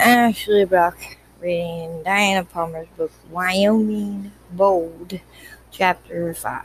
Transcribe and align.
Ashley 0.00 0.64
Brock 0.64 0.96
reading 1.42 2.02
Diana 2.02 2.42
Palmer's 2.42 2.88
book 2.96 3.12
Wyoming 3.30 4.32
Bold, 4.50 5.20
Chapter 5.70 6.32
5. 6.32 6.62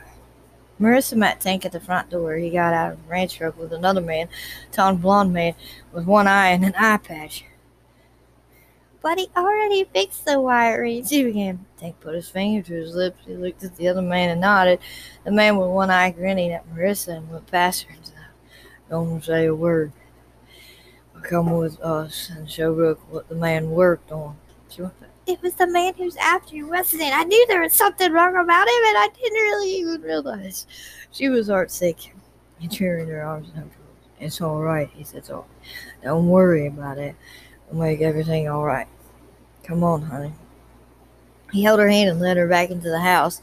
Marissa 0.80 1.16
met 1.16 1.42
Tank 1.42 1.66
at 1.66 1.72
the 1.72 1.78
front 1.78 2.08
door. 2.08 2.36
He 2.36 2.48
got 2.48 2.72
out 2.72 2.92
of 2.92 3.02
the 3.02 3.10
ranch 3.10 3.36
truck 3.36 3.58
with 3.58 3.74
another 3.74 4.00
man, 4.00 4.30
tall 4.72 4.94
blond 4.94 5.34
man 5.34 5.54
with 5.92 6.06
one 6.06 6.26
eye 6.26 6.48
and 6.48 6.64
an 6.64 6.74
eye 6.78 6.96
patch. 6.96 7.44
But 9.02 9.18
he 9.18 9.28
already 9.36 9.84
fixed 9.84 10.24
the 10.24 10.40
wiring, 10.40 11.04
she 11.04 11.22
began. 11.22 11.66
Tank 11.78 12.00
put 12.00 12.14
his 12.14 12.30
finger 12.30 12.66
to 12.66 12.72
his 12.72 12.94
lips. 12.94 13.18
He 13.26 13.34
looked 13.34 13.62
at 13.62 13.76
the 13.76 13.88
other 13.88 14.00
man 14.00 14.30
and 14.30 14.40
nodded. 14.40 14.78
The 15.24 15.30
man 15.30 15.58
with 15.58 15.68
one 15.68 15.90
eye 15.90 16.10
grinning 16.10 16.52
at 16.52 16.66
Marissa 16.74 17.18
and 17.18 17.30
went 17.30 17.50
past 17.50 17.82
her 17.82 17.92
and 17.92 18.12
Don't 18.88 19.22
say 19.22 19.44
a 19.44 19.54
word. 19.54 19.92
Come 21.22 21.50
with 21.52 21.80
us 21.80 22.30
and 22.30 22.50
show 22.50 22.72
Rook 22.72 23.00
what 23.10 23.28
the 23.28 23.34
man 23.34 23.70
worked 23.70 24.12
on. 24.12 24.36
She 24.68 24.82
went 24.82 24.98
back. 25.00 25.10
It 25.26 25.42
was 25.42 25.54
the 25.54 25.66
man 25.66 25.94
who's 25.94 26.16
after 26.16 26.54
you, 26.54 26.68
wasn't 26.68 27.02
it? 27.02 27.12
I 27.12 27.24
knew 27.24 27.46
there 27.48 27.62
was 27.62 27.72
something 27.72 28.12
wrong 28.12 28.36
about 28.36 28.68
him, 28.68 28.84
and 28.86 28.96
I 28.96 29.08
didn't 29.14 29.32
really 29.32 29.70
even 29.70 30.02
realize. 30.02 30.66
She 31.10 31.28
was 31.28 31.48
heart 31.48 31.68
heartsick 31.68 32.10
and 32.60 32.70
tearing 32.70 33.08
her 33.08 33.22
arms 33.22 33.48
and 33.54 33.64
her 33.64 33.78
It's 34.20 34.40
all 34.40 34.60
right, 34.60 34.88
he 34.94 35.02
said. 35.02 35.24
So 35.24 35.44
don't 36.02 36.28
worry 36.28 36.68
about 36.68 36.98
it. 36.98 37.16
We'll 37.70 37.82
make 37.82 38.00
everything 38.00 38.48
all 38.48 38.64
right. 38.64 38.86
Come 39.64 39.82
on, 39.82 40.02
honey. 40.02 40.32
He 41.52 41.62
held 41.62 41.80
her 41.80 41.88
hand 41.88 42.10
and 42.10 42.20
led 42.20 42.36
her 42.36 42.46
back 42.46 42.70
into 42.70 42.88
the 42.88 43.00
house. 43.00 43.40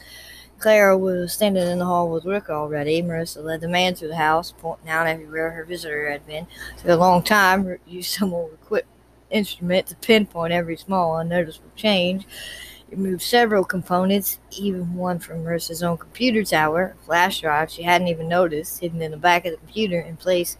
Clara 0.58 0.96
was 0.96 1.32
standing 1.32 1.66
in 1.66 1.78
the 1.78 1.84
hall 1.84 2.10
with 2.10 2.24
Rick 2.24 2.50
already. 2.50 3.02
Marissa 3.02 3.42
led 3.42 3.60
the 3.60 3.68
man 3.68 3.94
through 3.94 4.08
the 4.08 4.16
house, 4.16 4.54
pointing 4.58 4.88
out 4.88 5.06
everywhere 5.06 5.50
her 5.50 5.64
visitor 5.64 6.10
had 6.10 6.26
been. 6.26 6.46
For 6.78 6.90
a 6.90 6.96
long 6.96 7.22
time. 7.22 7.66
Rick 7.66 7.82
used 7.86 8.10
some 8.10 8.32
old 8.32 8.54
equipment 8.54 8.94
instrument 9.30 9.88
to 9.88 9.96
pinpoint 9.96 10.52
every 10.52 10.76
small, 10.76 11.18
unnoticeable 11.18 11.70
change. 11.76 12.26
He 12.88 12.96
moved 12.96 13.22
several 13.22 13.64
components, 13.64 14.38
even 14.52 14.94
one 14.94 15.18
from 15.18 15.44
Marissa's 15.44 15.82
own 15.82 15.98
computer 15.98 16.44
tower, 16.44 16.94
a 17.00 17.04
flash 17.04 17.40
drive 17.40 17.70
she 17.70 17.82
hadn't 17.82 18.08
even 18.08 18.28
noticed, 18.28 18.80
hidden 18.80 19.02
in 19.02 19.10
the 19.10 19.16
back 19.16 19.44
of 19.44 19.52
the 19.52 19.58
computer 19.58 20.00
in 20.00 20.16
place 20.16 20.56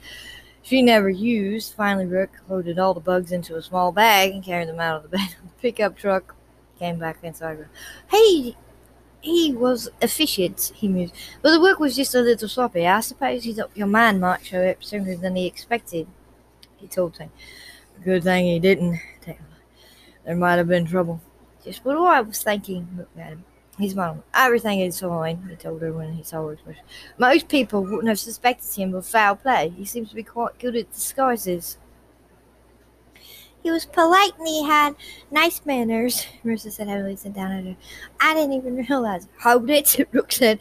she 0.62 0.83
never 0.83 1.08
used. 1.08 1.75
Finally, 1.75 2.06
Rick 2.06 2.31
loaded 2.48 2.79
all 2.79 2.95
the 2.95 3.01
bugs 3.01 3.33
into 3.33 3.56
a 3.56 3.62
small 3.62 3.92
bag 3.92 4.33
and 4.33 4.42
carried 4.42 4.69
them 4.69 4.81
out 4.81 5.05
of 5.05 5.11
the 5.11 5.20
pickup 5.62 5.97
truck. 5.97 6.34
Came 6.79 6.98
back 6.98 7.19
inside. 7.23 7.64
Hey, 8.11 8.56
he 9.25 9.55
was 9.55 9.89
efficient, 10.03 10.72
he 10.75 10.86
mused, 10.86 11.14
but 11.41 11.50
the 11.50 11.61
work 11.61 11.78
was 11.78 11.97
just 11.97 12.14
a 12.14 12.20
little 12.20 12.48
sloppy. 12.48 12.86
I 12.86 13.00
suppose 13.00 13.44
he 13.44 13.55
thought 13.55 13.70
your 13.75 13.86
man 13.86 14.20
might 14.20 14.44
show 14.44 14.62
up 14.67 14.84
sooner 14.84 15.17
than 15.17 15.34
he 15.36 15.47
expected, 15.47 16.06
he 16.77 16.86
told 16.86 17.17
him. 17.17 17.30
Good 18.05 18.25
thing 18.25 18.47
he 18.47 18.58
didn't. 18.58 19.00
There 20.25 20.36
might 20.36 20.56
have 20.56 20.69
been 20.69 20.86
trouble. 20.86 21.20
Just 21.64 21.84
what 21.84 21.97
I 21.97 22.20
was 22.20 22.42
thinking, 22.42 22.89
looked 22.97 23.19
at 23.19 23.33
him. 23.33 23.45
He's 23.78 23.95
mom. 23.95 24.22
Everything 24.34 24.80
is 24.80 25.00
fine, 25.00 25.47
he 25.48 25.56
told 25.56 25.83
her 25.83 25.92
when 25.92 26.12
he 26.12 26.22
saw 26.22 26.48
her. 26.48 26.56
Most 27.19 27.48
people 27.48 27.83
wouldn't 27.83 28.08
have 28.08 28.19
suspected 28.19 28.75
him 28.75 28.95
of 28.95 29.06
foul 29.06 29.36
play. 29.36 29.70
He 29.70 29.84
seems 29.84 30.11
to 30.11 30.14
be 30.14 30.22
quite 30.22 30.58
good 30.58 30.77
at 30.77 30.92
disguises. 30.92 31.78
He 33.65 33.70
was 33.70 33.87
polite 33.87 34.33
and 34.39 34.47
he 34.47 34.62
had 34.62 34.95
nice 35.31 35.62
manners, 35.65 36.27
Marissa 36.45 36.70
said 36.70 36.87
heavily, 36.87 37.17
sat 37.17 37.33
down 37.33 37.51
at 37.51 37.65
her. 37.65 37.77
I 38.20 38.34
didn't 38.34 38.53
even 38.53 38.77
realize. 38.77 39.27
Hold 39.41 39.70
it, 39.70 40.07
Rook 40.12 40.31
said, 40.33 40.61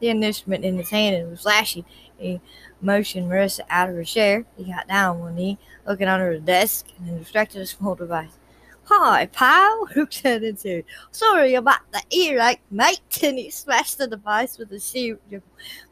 the 0.00 0.08
instrument 0.08 0.64
in 0.64 0.78
his 0.78 0.88
hand 0.88 1.14
and 1.14 1.30
was 1.30 1.42
flashing. 1.42 1.84
He 2.16 2.40
motioned 2.80 3.30
Marissa 3.30 3.60
out 3.68 3.90
of 3.90 3.96
her 3.96 4.04
chair. 4.04 4.46
He 4.56 4.64
got 4.64 4.88
down 4.88 5.16
on 5.16 5.20
one 5.20 5.34
knee, 5.34 5.58
looking 5.86 6.08
under 6.08 6.32
the 6.32 6.40
desk, 6.40 6.86
and 6.98 7.06
then 7.06 7.18
distracted 7.18 7.60
a 7.60 7.66
small 7.66 7.94
device. 7.94 8.38
Hi, 8.84 9.26
pal, 9.26 9.88
Rook 9.96 10.12
said 10.14 10.42
into 10.42 10.84
Sorry 11.10 11.54
about 11.54 11.80
the 11.92 12.02
earache, 12.16 12.62
mate. 12.70 13.22
And 13.22 13.38
he 13.38 13.50
smashed 13.50 13.98
the 13.98 14.06
device 14.06 14.56
with 14.56 14.72
a 14.72 14.80
shoe. 14.80 15.18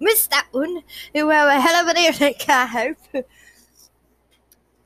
Missed 0.01 0.31
that 0.31 0.49
one. 0.53 0.83
You 1.13 1.29
have 1.29 1.49
a 1.49 1.61
hell 1.61 1.83
of 1.83 1.95
an 1.95 1.99
earache, 1.99 2.49
I 2.49 2.65
hope. 2.65 3.27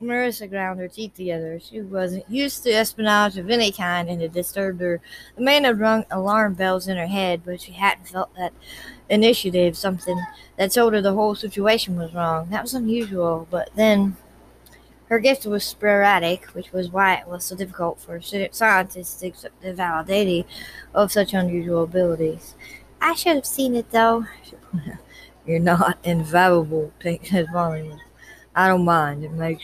Marissa 0.01 0.49
ground 0.49 0.79
her 0.79 0.87
teeth 0.87 1.15
together. 1.15 1.59
She 1.59 1.81
wasn't 1.81 2.29
used 2.29 2.63
to 2.63 2.71
espionage 2.71 3.37
of 3.37 3.49
any 3.49 3.71
kind, 3.71 4.09
and 4.09 4.21
it 4.21 4.33
disturbed 4.33 4.81
her. 4.81 4.99
The 5.35 5.41
man 5.41 5.63
had 5.63 5.79
rung 5.79 6.05
alarm 6.11 6.53
bells 6.55 6.87
in 6.87 6.97
her 6.97 7.07
head, 7.07 7.41
but 7.45 7.61
she 7.61 7.71
hadn't 7.71 8.09
felt 8.09 8.35
that 8.35 8.53
initiative, 9.09 9.77
something 9.77 10.19
that 10.57 10.73
told 10.73 10.93
her 10.93 11.01
the 11.01 11.13
whole 11.13 11.35
situation 11.35 11.97
was 11.97 12.13
wrong. 12.13 12.49
That 12.49 12.63
was 12.63 12.73
unusual, 12.73 13.47
but 13.49 13.69
then 13.75 14.17
her 15.07 15.19
gift 15.19 15.45
was 15.45 15.63
sporadic, 15.63 16.45
which 16.47 16.73
was 16.73 16.89
why 16.89 17.15
it 17.15 17.27
was 17.27 17.45
so 17.45 17.55
difficult 17.55 17.99
for 17.99 18.19
scientists 18.21 19.19
to 19.19 19.27
accept 19.27 19.61
the 19.61 19.73
validity 19.73 20.45
of 20.93 21.11
such 21.11 21.33
unusual 21.33 21.83
abilities. 21.83 22.55
I 22.99 23.13
should 23.13 23.35
have 23.35 23.45
seen 23.45 23.75
it, 23.75 23.91
though. 23.91 24.25
You're 25.45 25.59
not 25.59 25.99
infallible, 26.03 26.91
said 27.23 27.47
Molly. 27.53 27.91
I 28.55 28.67
don't 28.67 28.83
mind. 28.83 29.23
It 29.23 29.31
makes 29.31 29.63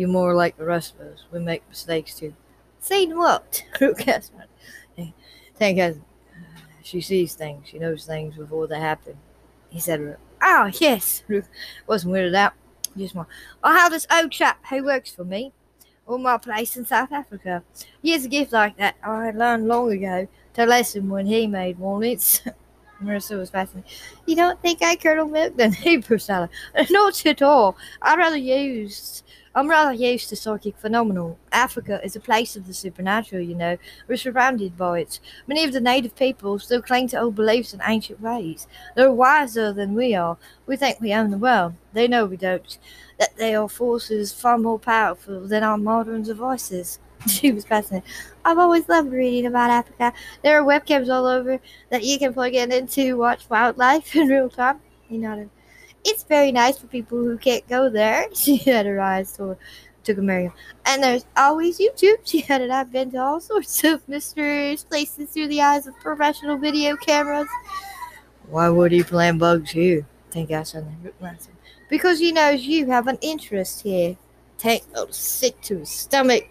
you 0.00 0.08
more 0.08 0.34
like 0.34 0.56
the 0.56 0.64
rest 0.64 0.94
of 0.94 1.02
us. 1.02 1.24
We 1.30 1.38
make 1.38 1.68
mistakes 1.68 2.14
too. 2.14 2.34
Seen 2.80 3.16
what? 3.16 3.62
Tank 5.58 5.78
has. 5.78 5.98
She 6.82 7.00
sees 7.00 7.34
things. 7.34 7.68
She 7.68 7.78
knows 7.78 8.06
things 8.06 8.36
before 8.36 8.66
they 8.66 8.80
happen. 8.80 9.16
He 9.68 9.78
said, 9.78 10.16
"Oh 10.42 10.70
yes." 10.80 11.22
Wasn't 11.86 12.12
weirded 12.12 12.34
out. 12.34 12.54
Just 12.96 13.14
more. 13.14 13.28
Oh, 13.62 13.68
I 13.68 13.74
have 13.78 13.92
this 13.92 14.06
old 14.10 14.32
chap 14.32 14.64
who 14.68 14.84
works 14.84 15.12
for 15.12 15.24
me 15.24 15.52
on 16.08 16.22
my 16.22 16.38
place 16.38 16.76
in 16.76 16.84
South 16.84 17.12
Africa. 17.12 17.62
He 18.02 18.10
has 18.12 18.24
a 18.24 18.28
gift 18.28 18.52
like 18.52 18.76
that. 18.78 18.96
I 19.04 19.30
learned 19.30 19.68
long 19.68 19.92
ago 19.92 20.26
to 20.54 20.66
lesson 20.66 21.08
when 21.08 21.26
he 21.26 21.46
made 21.46 21.78
walnuts. 21.78 22.42
Marissa 23.02 23.38
was 23.38 23.50
fascinated. 23.50 23.90
You 24.26 24.36
don't 24.36 24.60
think 24.60 24.82
I 24.82 24.96
curdle 24.96 25.26
milk? 25.26 25.56
Then 25.56 25.72
he 25.72 25.98
burst 25.98 26.28
out. 26.28 26.50
Not 26.90 27.24
at 27.24 27.42
all. 27.42 27.76
I'd 28.02 28.18
rather 28.18 28.36
use 28.36 29.22
I'm 29.52 29.68
rather 29.68 29.92
used 29.92 30.28
to 30.28 30.36
psychic 30.36 30.78
phenomena. 30.78 31.34
Africa 31.50 32.00
is 32.04 32.14
a 32.14 32.20
place 32.20 32.54
of 32.54 32.68
the 32.68 32.74
supernatural, 32.74 33.42
you 33.42 33.56
know. 33.56 33.78
We're 34.06 34.16
surrounded 34.16 34.76
by 34.76 35.00
it. 35.00 35.18
Many 35.48 35.64
of 35.64 35.72
the 35.72 35.80
native 35.80 36.14
people 36.14 36.60
still 36.60 36.80
cling 36.80 37.08
to 37.08 37.20
old 37.20 37.34
beliefs 37.34 37.72
and 37.72 37.82
ancient 37.84 38.20
ways. 38.20 38.68
They're 38.94 39.12
wiser 39.12 39.72
than 39.72 39.94
we 39.94 40.14
are. 40.14 40.36
We 40.66 40.76
think 40.76 41.00
we 41.00 41.12
own 41.12 41.30
the 41.30 41.38
world. 41.38 41.74
They 41.92 42.06
know 42.06 42.26
we 42.26 42.36
don't. 42.36 42.78
That 43.18 43.36
they 43.36 43.56
are 43.56 43.68
forces 43.68 44.32
far 44.32 44.56
more 44.56 44.78
powerful 44.78 45.46
than 45.48 45.64
our 45.64 45.78
modern 45.78 46.22
devices. 46.22 47.00
she 47.26 47.50
was 47.50 47.64
fascinated. 47.64 48.08
I've 48.44 48.58
always 48.58 48.88
loved 48.88 49.12
reading 49.12 49.46
about 49.46 49.70
Africa. 49.70 50.12
There 50.42 50.60
are 50.60 50.64
webcams 50.64 51.12
all 51.12 51.26
over 51.26 51.60
that 51.90 52.04
you 52.04 52.20
can 52.20 52.32
plug 52.32 52.54
in 52.54 52.70
into 52.70 53.18
watch 53.18 53.50
wildlife 53.50 54.14
in 54.16 54.28
real 54.28 54.48
time. 54.48 54.80
He 55.08 55.18
nodded. 55.18 55.50
It's 56.04 56.24
very 56.24 56.52
nice 56.52 56.78
for 56.78 56.86
people 56.86 57.18
who 57.18 57.36
can't 57.36 57.66
go 57.68 57.90
there. 57.90 58.26
She 58.34 58.56
had 58.56 58.86
her 58.86 59.00
eyes 59.00 59.36
toward 59.36 59.58
America. 60.08 60.54
And 60.86 61.02
there's 61.02 61.24
always 61.36 61.78
YouTube. 61.78 62.18
She 62.24 62.40
had 62.40 62.62
it. 62.62 62.70
I've 62.70 62.90
been 62.90 63.10
to 63.12 63.18
all 63.18 63.40
sorts 63.40 63.84
of 63.84 64.06
mysterious 64.08 64.82
places 64.82 65.30
through 65.30 65.48
the 65.48 65.60
eyes 65.60 65.86
of 65.86 65.94
professional 66.00 66.56
video 66.56 66.96
cameras. 66.96 67.48
Why 68.48 68.68
would 68.68 68.92
he 68.92 69.02
plant 69.02 69.38
bugs 69.38 69.70
here? 69.70 70.06
Tank 70.30 70.50
asked 70.50 70.72
something. 70.72 71.12
Because 71.88 72.18
he 72.18 72.32
knows 72.32 72.62
you 72.62 72.86
have 72.86 73.06
an 73.06 73.18
interest 73.20 73.82
here. 73.82 74.16
Tank 74.58 74.82
felt 74.92 75.14
sick 75.14 75.60
to 75.62 75.78
his 75.78 75.90
stomach. 75.90 76.48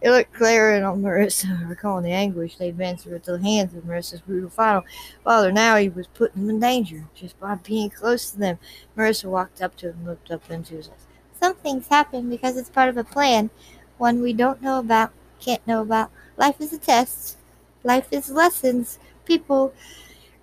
It 0.00 0.10
looked 0.10 0.32
glaring 0.32 0.84
on 0.84 1.02
Marissa, 1.02 1.68
recalling 1.68 2.04
the 2.04 2.12
anguish 2.12 2.56
they'd 2.56 2.78
been 2.78 2.96
through 2.96 3.16
at 3.16 3.24
the 3.24 3.38
hands 3.40 3.74
of 3.74 3.82
Marissa's 3.82 4.20
brutal 4.20 4.48
final 4.48 4.84
father. 5.24 5.50
Now 5.50 5.76
he 5.76 5.88
was 5.88 6.06
putting 6.06 6.46
them 6.46 6.50
in 6.50 6.60
danger 6.60 7.04
just 7.14 7.38
by 7.40 7.56
being 7.56 7.90
close 7.90 8.30
to 8.30 8.38
them. 8.38 8.58
Marissa 8.96 9.24
walked 9.24 9.60
up 9.60 9.76
to 9.78 9.88
him 9.88 9.96
and 9.98 10.06
looked 10.06 10.30
up 10.30 10.48
into 10.50 10.74
his 10.74 10.88
eyes. 10.88 11.06
Some 11.40 11.56
things 11.56 11.88
happen 11.88 12.30
because 12.30 12.56
it's 12.56 12.70
part 12.70 12.88
of 12.88 12.96
a 12.96 13.04
plan, 13.04 13.50
one 13.96 14.22
we 14.22 14.32
don't 14.32 14.62
know 14.62 14.78
about, 14.78 15.12
can't 15.40 15.66
know 15.66 15.82
about. 15.82 16.10
Life 16.36 16.60
is 16.60 16.72
a 16.72 16.78
test. 16.78 17.38
Life 17.82 18.08
is 18.12 18.30
lessons. 18.30 18.98
People 19.24 19.72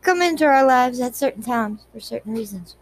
come 0.01 0.21
into 0.21 0.45
our 0.45 0.65
lives 0.65 0.99
at 0.99 1.15
certain 1.15 1.41
times 1.41 1.85
for 1.93 1.99
certain 1.99 2.33
reasons. 2.33 2.75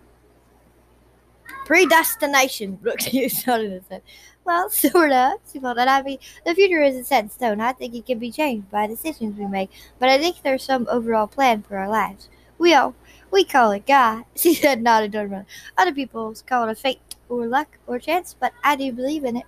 Predestination, 1.66 2.76
Brooks 2.82 3.14
you 3.14 3.30
started 3.30 3.70
to 3.70 3.88
say. 3.88 4.02
Well, 4.46 4.70
sort 4.72 5.12
of. 5.12 5.34
Well, 5.56 5.76
that 5.76 5.88
I 5.88 6.02
mean, 6.02 6.20
the 6.46 6.56
future 6.56 6.82
isn't 6.82 7.06
set 7.06 7.24
in 7.24 7.30
stone. 7.30 7.62
I 7.62 7.74
think 7.74 7.96
it 7.96 8.06
can 8.06 8.20
be 8.20 8.32
changed 8.32 8.70
by 8.70 8.88
decisions 8.88 9.38
we 9.38 9.46
make, 9.46 9.72
but 10.00 10.10
I 10.10 10.18
think 10.18 10.38
there's 10.44 10.64
some 10.64 10.88
overall 10.90 11.28
plan 11.28 11.64
for 11.64 11.78
our 11.78 11.90
lives. 11.90 12.30
We 12.58 12.74
all 12.74 12.96
we 13.32 13.44
call 13.44 13.72
it 13.72 13.86
God. 13.86 14.26
She 14.36 14.54
said, 14.54 14.82
nodded 14.82 15.12
to 15.14 15.46
Other 15.78 15.94
people 15.94 16.36
call 16.48 16.70
it 16.70 16.78
fate 16.78 17.16
or 17.28 17.48
luck 17.48 17.78
or 17.88 18.00
chance, 18.00 18.36
but 18.40 18.54
I 18.64 18.76
do 18.76 18.92
believe 18.92 19.26
in 19.26 19.38
it. 19.38 19.46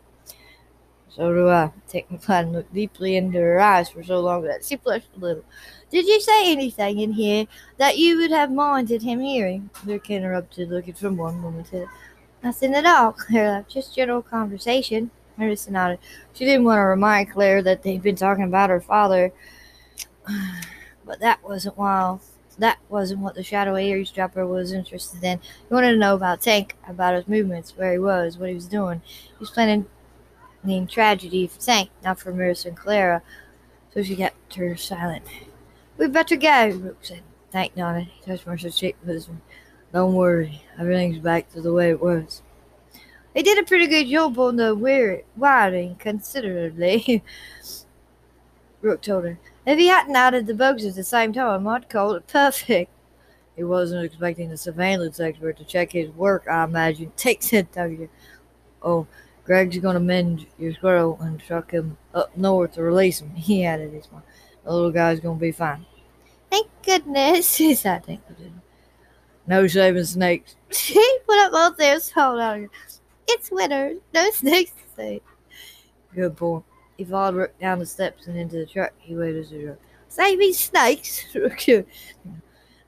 So 1.10 1.34
do 1.34 1.48
I. 1.48 1.72
And 2.28 2.52
looked 2.52 2.74
deeply 2.74 3.16
into 3.16 3.40
her 3.40 3.62
eyes 3.62 3.90
for 3.90 4.04
so 4.04 4.20
long 4.20 4.42
that 4.44 4.66
she 4.66 4.76
blushed 4.76 5.08
a 5.16 5.20
little. 5.20 5.46
Did 5.90 6.08
you 6.08 6.20
say 6.20 6.52
anything 6.52 7.00
in 7.00 7.14
here 7.14 7.46
that 7.78 7.98
you 7.98 8.18
would 8.18 8.32
have 8.32 8.52
minded 8.52 9.02
him 9.02 9.22
hearing? 9.22 9.70
Luke 9.86 10.10
interrupted, 10.10 10.70
looking 10.70 10.94
from 10.94 11.16
one 11.16 11.42
woman 11.42 11.64
to 11.66 11.72
the 11.72 11.88
Nothing 12.46 12.76
at 12.76 12.86
all, 12.86 13.12
Clara. 13.12 13.66
Just 13.68 13.96
general 13.96 14.22
conversation. 14.22 15.10
Marissa 15.36 15.70
nodded. 15.70 15.98
She 16.34 16.46
didn't 16.46 16.64
want 16.64 16.78
to 16.78 16.84
remind 16.84 17.32
Claire 17.32 17.64
that 17.64 17.82
they'd 17.82 18.04
been 18.04 18.16
talking 18.16 18.44
about 18.44 18.70
her 18.70 18.80
father, 18.80 19.34
but 21.06 21.20
that 21.22 21.44
wasn't 21.44 21.76
while 21.76 22.22
that 22.60 22.78
wasn't 22.88 23.22
what 23.22 23.34
the 23.34 23.42
shadowy 23.42 23.92
eavesdropper 23.92 24.46
was 24.46 24.74
interested 24.74 25.24
in. 25.24 25.40
He 25.40 25.74
wanted 25.74 25.94
to 25.94 25.98
know 25.98 26.14
about 26.14 26.40
Tank, 26.40 26.78
about 26.88 27.16
his 27.16 27.28
movements, 27.28 27.76
where 27.76 27.94
he 27.94 27.98
was, 27.98 28.38
what 28.38 28.50
he 28.50 28.56
was 28.56 28.68
doing. 28.68 29.02
He 29.06 29.40
was 29.40 29.50
planning 29.50 29.88
tragedy 30.88 31.48
for 31.48 31.60
Tank, 31.60 31.90
not 32.04 32.20
for 32.20 32.32
Marissa 32.32 32.68
and 32.68 32.78
Clara, 32.78 33.24
so 33.92 34.04
she 34.04 34.16
kept 34.16 34.54
her 34.54 34.78
silent. 34.78 35.24
We'd 35.98 36.14
better 36.14 36.36
go, 36.36 36.70
Rook 36.70 36.98
said. 37.02 37.24
Tank 37.52 37.76
nodded. 37.76 38.08
He 38.14 38.24
touched 38.24 38.46
Marissa's 38.46 38.78
cheek 38.78 38.96
with 39.02 39.16
his 39.16 39.30
Don't 39.96 40.14
worry, 40.14 40.62
everything's 40.78 41.20
back 41.20 41.50
to 41.54 41.62
the 41.62 41.72
way 41.72 41.90
it 41.90 42.02
was. 42.02 42.42
They 43.34 43.42
did 43.42 43.58
a 43.58 43.64
pretty 43.64 43.88
good 43.88 44.10
job 44.10 44.38
on 44.38 44.58
the 44.58 44.76
wiring, 44.76 45.96
considerably, 45.96 47.24
Rook 48.82 49.02
told 49.02 49.24
her. 49.24 49.40
If 49.66 49.80
he 49.80 49.88
hadn't 49.88 50.18
added 50.18 50.48
the 50.48 50.54
bugs 50.54 50.86
at 50.86 50.96
the 50.96 51.04
same 51.06 51.32
time, 51.32 51.66
I'd 51.66 51.88
call 51.88 52.12
it 52.12 52.28
perfect. 52.28 52.92
He 53.56 53.64
wasn't 53.64 54.04
expecting 54.04 54.50
the 54.50 54.58
surveillance 54.58 55.22
expert 55.22 55.56
to 55.60 55.64
check 55.64 55.94
his 55.94 56.10
work, 56.10 56.46
I 56.52 56.66
imagine. 56.66 57.14
Take 57.16 57.42
said 57.42 57.72
W. 57.72 58.10
Oh, 58.84 59.08
Greg's 59.46 59.78
gonna 59.78 60.02
mend 60.02 60.46
your 60.60 60.74
squirrel 60.74 61.18
and 61.22 61.40
truck 61.40 61.72
him 61.72 61.98
up 62.14 62.36
north 62.36 62.74
to 62.74 62.84
release 62.84 63.22
him. 63.22 63.30
He 63.30 63.64
added 63.64 63.94
his 63.94 64.04
smile. 64.04 64.24
The 64.66 64.74
little 64.74 64.92
guy's 64.92 65.22
gonna 65.22 65.40
be 65.40 65.54
fine. 65.54 65.86
Thank 66.52 66.68
goodness, 66.84 67.56
he 67.56 67.74
said. 67.76 68.06
Thank 68.06 68.28
goodness. 68.28 68.65
No 69.48 69.68
saving 69.68 70.06
snakes. 70.06 70.56
He 70.76 71.20
put 71.26 71.38
up 71.38 71.52
both 71.52 71.78
their 71.78 72.00
hold 72.14 72.40
on. 72.40 72.70
It's 73.28 73.52
winter. 73.52 73.96
No 74.14 74.30
snakes 74.34 74.72
to 74.72 74.96
see. 74.96 75.22
Good 76.14 76.36
boy. 76.36 76.64
He 76.98 77.04
followed 77.04 77.36
Rook 77.36 77.60
down 77.60 77.80
the 77.80 77.86
steps 77.86 78.28
and 78.28 78.38
into 78.38 78.58
the 78.58 78.66
truck. 78.66 78.94
He 78.98 79.16
waited 79.16 79.44
as 79.44 79.50
the 79.50 79.64
truck. 79.64 79.78
Save 80.08 80.38
me 80.38 80.54
snakes. 80.54 81.26
There's 81.34 81.86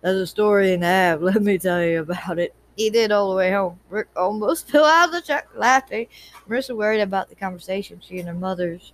a 0.04 0.28
story 0.28 0.74
in 0.74 0.82
the 0.82 0.86
half. 0.86 1.22
Let 1.22 1.42
me 1.42 1.58
tell 1.58 1.84
you 1.84 2.02
about 2.02 2.40
it. 2.40 2.54
He 2.76 2.90
did 2.90 3.12
all 3.12 3.32
the 3.32 3.36
way 3.36 3.52
home. 3.52 3.80
Rick 3.90 4.08
almost 4.16 4.70
fell 4.70 4.86
out 4.86 5.08
of 5.08 5.12
the 5.12 5.22
truck 5.22 5.48
laughing. 5.56 6.08
Marissa 6.48 6.76
worried 6.76 7.02
about 7.02 7.28
the 7.28 7.36
conversation 7.36 8.00
she 8.00 8.20
and 8.20 8.28
her 8.28 8.36
mother's 8.36 8.94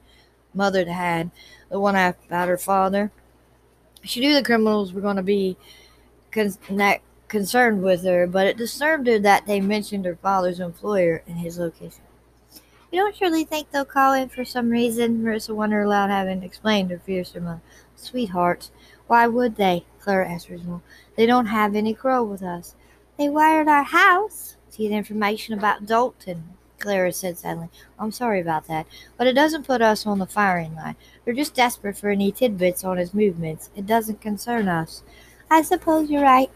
mother 0.53 0.89
had, 0.89 1.31
the 1.69 1.79
one 1.79 1.95
about 1.95 2.47
her 2.47 2.57
father. 2.57 3.11
She 4.03 4.19
knew 4.19 4.33
the 4.33 4.43
criminals 4.43 4.93
were 4.93 5.01
going 5.01 5.17
to 5.17 5.23
be 5.23 5.57
con- 6.31 6.57
concerned 7.33 7.81
with 7.81 8.03
her, 8.03 8.27
but 8.27 8.45
it 8.45 8.57
disturbed 8.57 9.07
her 9.07 9.17
that 9.17 9.47
they 9.47 9.59
mentioned 9.59 10.05
her 10.05 10.15
father's 10.15 10.59
employer 10.59 11.23
and 11.25 11.39
his 11.39 11.57
location. 11.57 12.03
You 12.91 12.99
don't 12.99 13.15
surely 13.15 13.43
think 13.43 13.71
they'll 13.71 13.85
call 13.85 14.13
in 14.13 14.29
for 14.29 14.45
some 14.45 14.69
reason? 14.69 15.23
Marissa 15.23 15.55
wondered 15.55 15.85
aloud, 15.85 16.11
having 16.11 16.43
explained 16.43 16.91
her 16.91 16.99
fears 16.99 17.31
to 17.31 17.39
her 17.39 17.45
mother. 17.45 17.61
Sweethearts, 17.95 18.69
why 19.07 19.25
would 19.25 19.55
they? 19.55 19.83
Clara 19.99 20.29
asked 20.29 20.47
reasonable. 20.47 20.83
They 21.15 21.25
don't 21.25 21.47
have 21.47 21.75
any 21.75 21.95
quarrel 21.95 22.27
with 22.27 22.43
us. 22.43 22.75
They 23.17 23.29
wired 23.29 23.67
our 23.67 23.81
house 23.81 24.55
to 24.71 24.77
get 24.77 24.91
information 24.91 25.57
about 25.57 25.87
Dalton, 25.87 26.43
Clara 26.77 27.11
said 27.11 27.39
sadly. 27.39 27.69
I'm 27.97 28.11
sorry 28.11 28.41
about 28.41 28.67
that, 28.67 28.85
but 29.17 29.25
it 29.25 29.33
doesn't 29.33 29.65
put 29.65 29.81
us 29.81 30.05
on 30.05 30.19
the 30.19 30.27
firing 30.27 30.75
line. 30.75 30.97
We're 31.25 31.33
just 31.33 31.55
desperate 31.55 31.97
for 31.97 32.11
any 32.11 32.31
tidbits 32.31 32.83
on 32.83 32.97
his 32.97 33.11
movements. 33.11 33.71
It 33.75 33.87
doesn't 33.87 34.21
concern 34.21 34.67
us. 34.67 35.01
I 35.49 35.63
suppose 35.63 36.11
you're 36.11 36.21
right. 36.21 36.51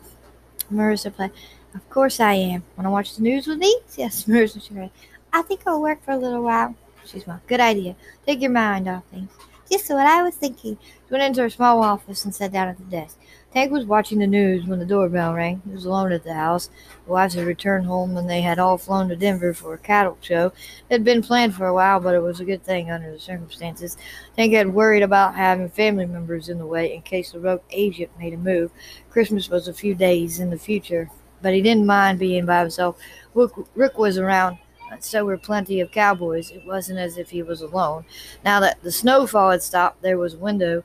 Marissa 0.72 1.14
played. 1.14 1.32
Of 1.74 1.90
course 1.90 2.20
I 2.20 2.34
am. 2.34 2.64
Want 2.76 2.88
to 2.88 2.92
watch 2.92 3.16
the 3.16 3.24
news 3.24 3.48
with 3.48 3.58
me? 3.58 3.80
Yes, 3.98 4.26
Marissa. 4.26 4.62
She 4.66 4.74
read. 4.74 4.92
I 5.34 5.42
think 5.42 5.62
I'll 5.66 5.82
work 5.82 6.04
for 6.04 6.12
a 6.12 6.18
little 6.18 6.44
while. 6.44 6.76
She 7.06 7.20
smiled. 7.20 7.42
Good 7.48 7.60
idea. 7.60 7.96
Take 8.26 8.42
your 8.42 8.52
mind 8.52 8.88
off 8.88 9.04
things. 9.12 9.30
Just 9.70 9.90
what 9.90 10.06
I 10.06 10.24
was 10.24 10.36
thinking. 10.36 10.78
She 10.82 11.12
went 11.12 11.24
into 11.24 11.42
her 11.42 11.50
small 11.50 11.82
office 11.82 12.24
and 12.24 12.34
sat 12.34 12.54
down 12.54 12.70
at 12.70 12.78
the 12.78 12.84
desk. 12.86 13.18
Tank 13.54 13.72
was 13.72 13.86
watching 13.86 14.20
the 14.20 14.28
news 14.28 14.66
when 14.66 14.80
the 14.80 14.86
doorbell 14.86 15.34
rang. 15.34 15.62
He 15.66 15.72
was 15.72 15.86
alone 15.86 16.12
at 16.12 16.24
the 16.24 16.34
house. 16.34 16.70
The 17.06 17.12
wives 17.12 17.34
had 17.34 17.48
returned 17.48 17.86
home 17.86 18.16
and 18.16 18.30
they 18.30 18.42
had 18.42 18.60
all 18.60 18.78
flown 18.78 19.10
to 19.10 19.16
Denver 19.16 19.54
for 19.54 19.74
a 19.74 19.78
cattle 19.78 20.18
show. 20.22 20.48
It 20.90 20.94
had 20.94 21.04
been 21.04 21.22
planned 21.22 21.56
for 21.56 21.66
a 21.66 21.74
while, 21.74 22.00
but 22.00 22.14
it 22.14 22.22
was 22.22 22.40
a 22.40 22.46
good 22.46 22.64
thing 22.64 22.92
under 22.92 23.12
the 23.12 23.20
circumstances. 23.20 23.98
Tank 24.36 24.54
had 24.54 24.74
worried 24.74 25.04
about 25.04 25.36
having 25.36 25.70
family 25.70 26.06
members 26.06 26.50
in 26.50 26.60
the 26.60 26.66
way 26.66 26.94
in 26.94 27.02
case 27.02 27.32
the 27.32 27.40
rogue 27.40 27.62
agent 27.72 28.12
made 28.20 28.34
a 28.34 28.38
move. 28.38 28.72
Christmas 29.18 29.50
was 29.50 29.68
a 29.68 29.74
few 29.74 29.96
days 29.96 30.40
in 30.40 30.52
the 30.52 30.60
future, 30.60 31.10
but 31.42 31.52
he 31.52 31.60
didn't 31.64 31.88
mind 31.88 32.20
being 32.20 32.46
by 32.46 32.60
himself. 32.60 33.00
Rook, 33.34 33.68
Rook 33.74 33.98
was 33.98 34.20
around 34.20 34.60
and 34.92 35.04
so 35.04 35.26
were 35.26 35.40
plenty 35.40 35.80
of 35.80 35.90
cowboys. 35.90 36.52
It 36.52 36.64
wasn't 36.68 37.00
as 37.00 37.18
if 37.18 37.32
he 37.32 37.42
was 37.42 37.62
alone. 37.62 38.06
Now 38.46 38.60
that 38.60 38.80
the 38.84 38.92
snowfall 38.92 39.50
had 39.50 39.64
stopped, 39.64 40.04
there 40.04 40.20
was 40.20 40.36
a 40.36 40.38
window 40.38 40.84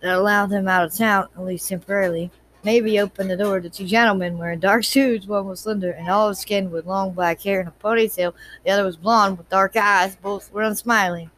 that 0.00 0.16
allowed 0.16 0.52
him 0.52 0.66
out 0.68 0.86
of 0.86 0.94
town, 0.94 1.28
at 1.36 1.44
least 1.44 1.68
temporarily. 1.68 2.30
Maybe 2.64 2.98
opened 2.98 3.28
the 3.28 3.36
door 3.36 3.60
to 3.60 3.68
two 3.68 3.84
gentlemen 3.84 4.38
wearing 4.38 4.60
dark 4.60 4.84
suits. 4.94 5.26
One 5.26 5.46
was 5.46 5.60
slender 5.60 5.90
and 5.90 6.08
olive 6.08 6.38
skinned 6.38 6.72
with 6.72 6.86
long 6.86 7.12
black 7.12 7.42
hair 7.42 7.60
and 7.60 7.68
a 7.68 7.72
ponytail. 7.72 8.32
The 8.64 8.70
other 8.70 8.84
was 8.84 8.96
blond 8.96 9.36
with 9.36 9.50
dark 9.50 9.76
eyes. 9.76 10.16
Both 10.16 10.50
were 10.50 10.62
unsmiling. 10.62 11.30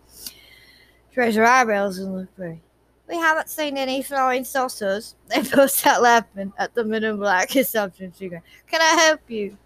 Raised 1.17 1.37
her 1.37 1.45
eyebrows 1.45 1.99
and 1.99 2.15
looked 2.15 2.37
pretty. 2.37 2.61
We 3.09 3.17
haven't 3.17 3.49
seen 3.49 3.79
any 3.79 4.03
flying 4.03 4.45
saucers. 4.45 5.15
They 5.29 5.43
both 5.43 5.71
sat 5.71 6.03
laughing 6.03 6.53
at 6.59 6.75
the 6.75 6.85
men 6.85 7.05
in 7.05 7.17
black 7.17 7.55
assumption. 7.57 8.13
She 8.19 8.29
Can 8.29 8.43
I 8.73 9.03
help 9.03 9.21
you? 9.29 9.57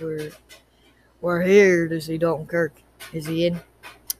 We're 0.00 0.30
we're 1.20 1.42
here 1.42 1.88
to 1.88 2.00
see 2.00 2.18
Dalton 2.18 2.46
Kirk. 2.46 2.74
Is 3.12 3.26
he 3.26 3.46
in? 3.46 3.60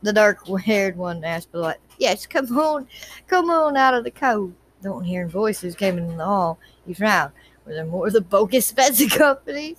The 0.02 0.12
dark 0.12 0.46
haired 0.60 0.96
one 0.96 1.24
asked 1.24 1.52
politely. 1.52 1.82
Yes, 1.98 2.26
come 2.26 2.46
on, 2.58 2.88
come 3.26 3.50
on 3.50 3.76
out 3.76 3.94
of 3.94 4.04
the 4.04 4.10
cold. 4.10 4.54
Dalton 4.82 5.04
hearing 5.04 5.28
voices 5.28 5.74
came 5.74 5.96
in 5.96 6.16
the 6.16 6.24
hall. 6.24 6.58
He 6.86 6.94
frowned. 6.94 7.32
Were 7.64 7.74
there 7.74 7.84
more 7.84 8.08
of 8.08 8.12
the 8.12 8.20
bogus 8.20 8.72
fencing 8.72 9.08
companies? 9.08 9.78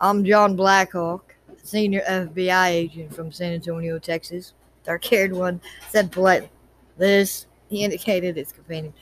I'm 0.00 0.24
Jon 0.24 0.56
Blackhawk, 0.56 1.34
senior 1.62 2.00
FBI 2.00 2.68
agent 2.68 3.14
from 3.14 3.30
San 3.30 3.52
Antonio, 3.52 3.98
Texas. 3.98 4.54
Dark 4.90 5.04
haired 5.04 5.32
one 5.32 5.60
said 5.88 6.10
politely. 6.10 6.50
This, 6.98 7.46
he 7.68 7.84
indicated 7.84 8.34
his 8.34 8.50
companion, 8.50 8.92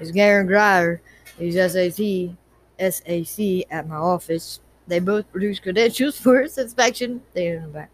is 0.00 0.10
Garon 0.10 0.46
Grier. 0.46 1.02
He's 1.38 1.56
SAC, 1.56 2.34
SAC 2.78 3.66
at 3.70 3.86
my 3.86 3.96
office. 3.96 4.60
They 4.86 5.00
both 5.00 5.30
produce 5.30 5.60
credentials 5.60 6.18
for 6.22 6.40
its 6.40 6.56
inspection. 6.56 7.20
They 7.34 7.48
in 7.48 7.60
the 7.60 7.68
back. 7.68 7.90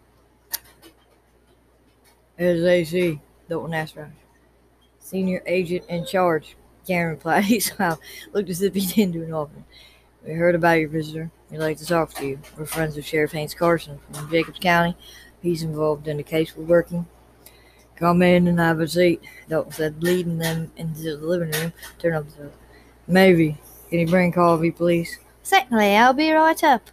As 2.39 2.63
AC, 2.63 3.21
Dalton 3.49 3.75
asked 3.75 3.97
around. 3.97 4.13
Senior 5.01 5.43
agent 5.45 5.85
in 5.89 6.07
charge. 6.07 6.55
Karen 6.87 7.17
replied. 7.17 7.45
He 7.47 7.59
smiled. 7.59 7.99
Looked 8.33 8.51
as 8.51 8.63
if 8.63 8.75
he 8.75 8.87
didn't 8.87 9.15
do 9.15 9.25
an 9.25 9.33
often. 9.33 9.65
We 10.25 10.35
heard 10.35 10.55
about 10.55 10.79
your 10.79 10.89
visitor. 10.89 11.33
We'd 11.51 11.59
like 11.59 11.79
to 11.79 11.87
talk 11.87 12.15
to 12.15 12.25
you. 12.25 12.39
We're 12.57 12.65
friends 12.65 12.97
of 12.97 13.05
Sheriff 13.05 13.33
Hayes 13.33 13.55
Carson 13.55 13.99
from 14.13 14.31
Jacobs 14.31 14.61
County. 14.61 14.97
He's 15.43 15.63
involved 15.63 16.07
in 16.07 16.19
the 16.19 16.23
case 16.23 16.57
we're 16.57 16.65
working. 16.65 17.07
Come 18.01 18.23
in 18.23 18.49
and 18.49 18.59
have 18.59 18.81
a 18.81 18.89
seat, 18.89 19.23
Dalton 19.51 19.73
said, 19.73 20.03
leading 20.03 20.39
them 20.39 20.73
into 20.79 21.03
the 21.03 21.19
living 21.19 21.51
room. 21.51 21.75
Turn 21.99 22.15
up 22.15 22.27
the 22.31 22.51
Maybe. 23.07 23.59
Can 23.91 23.99
you 23.99 24.07
bring 24.07 24.33
coffee, 24.33 24.71
please? 24.71 25.19
Certainly, 25.43 25.97
I'll 25.97 26.15
be 26.15 26.33
right 26.33 26.65
up, 26.65 26.91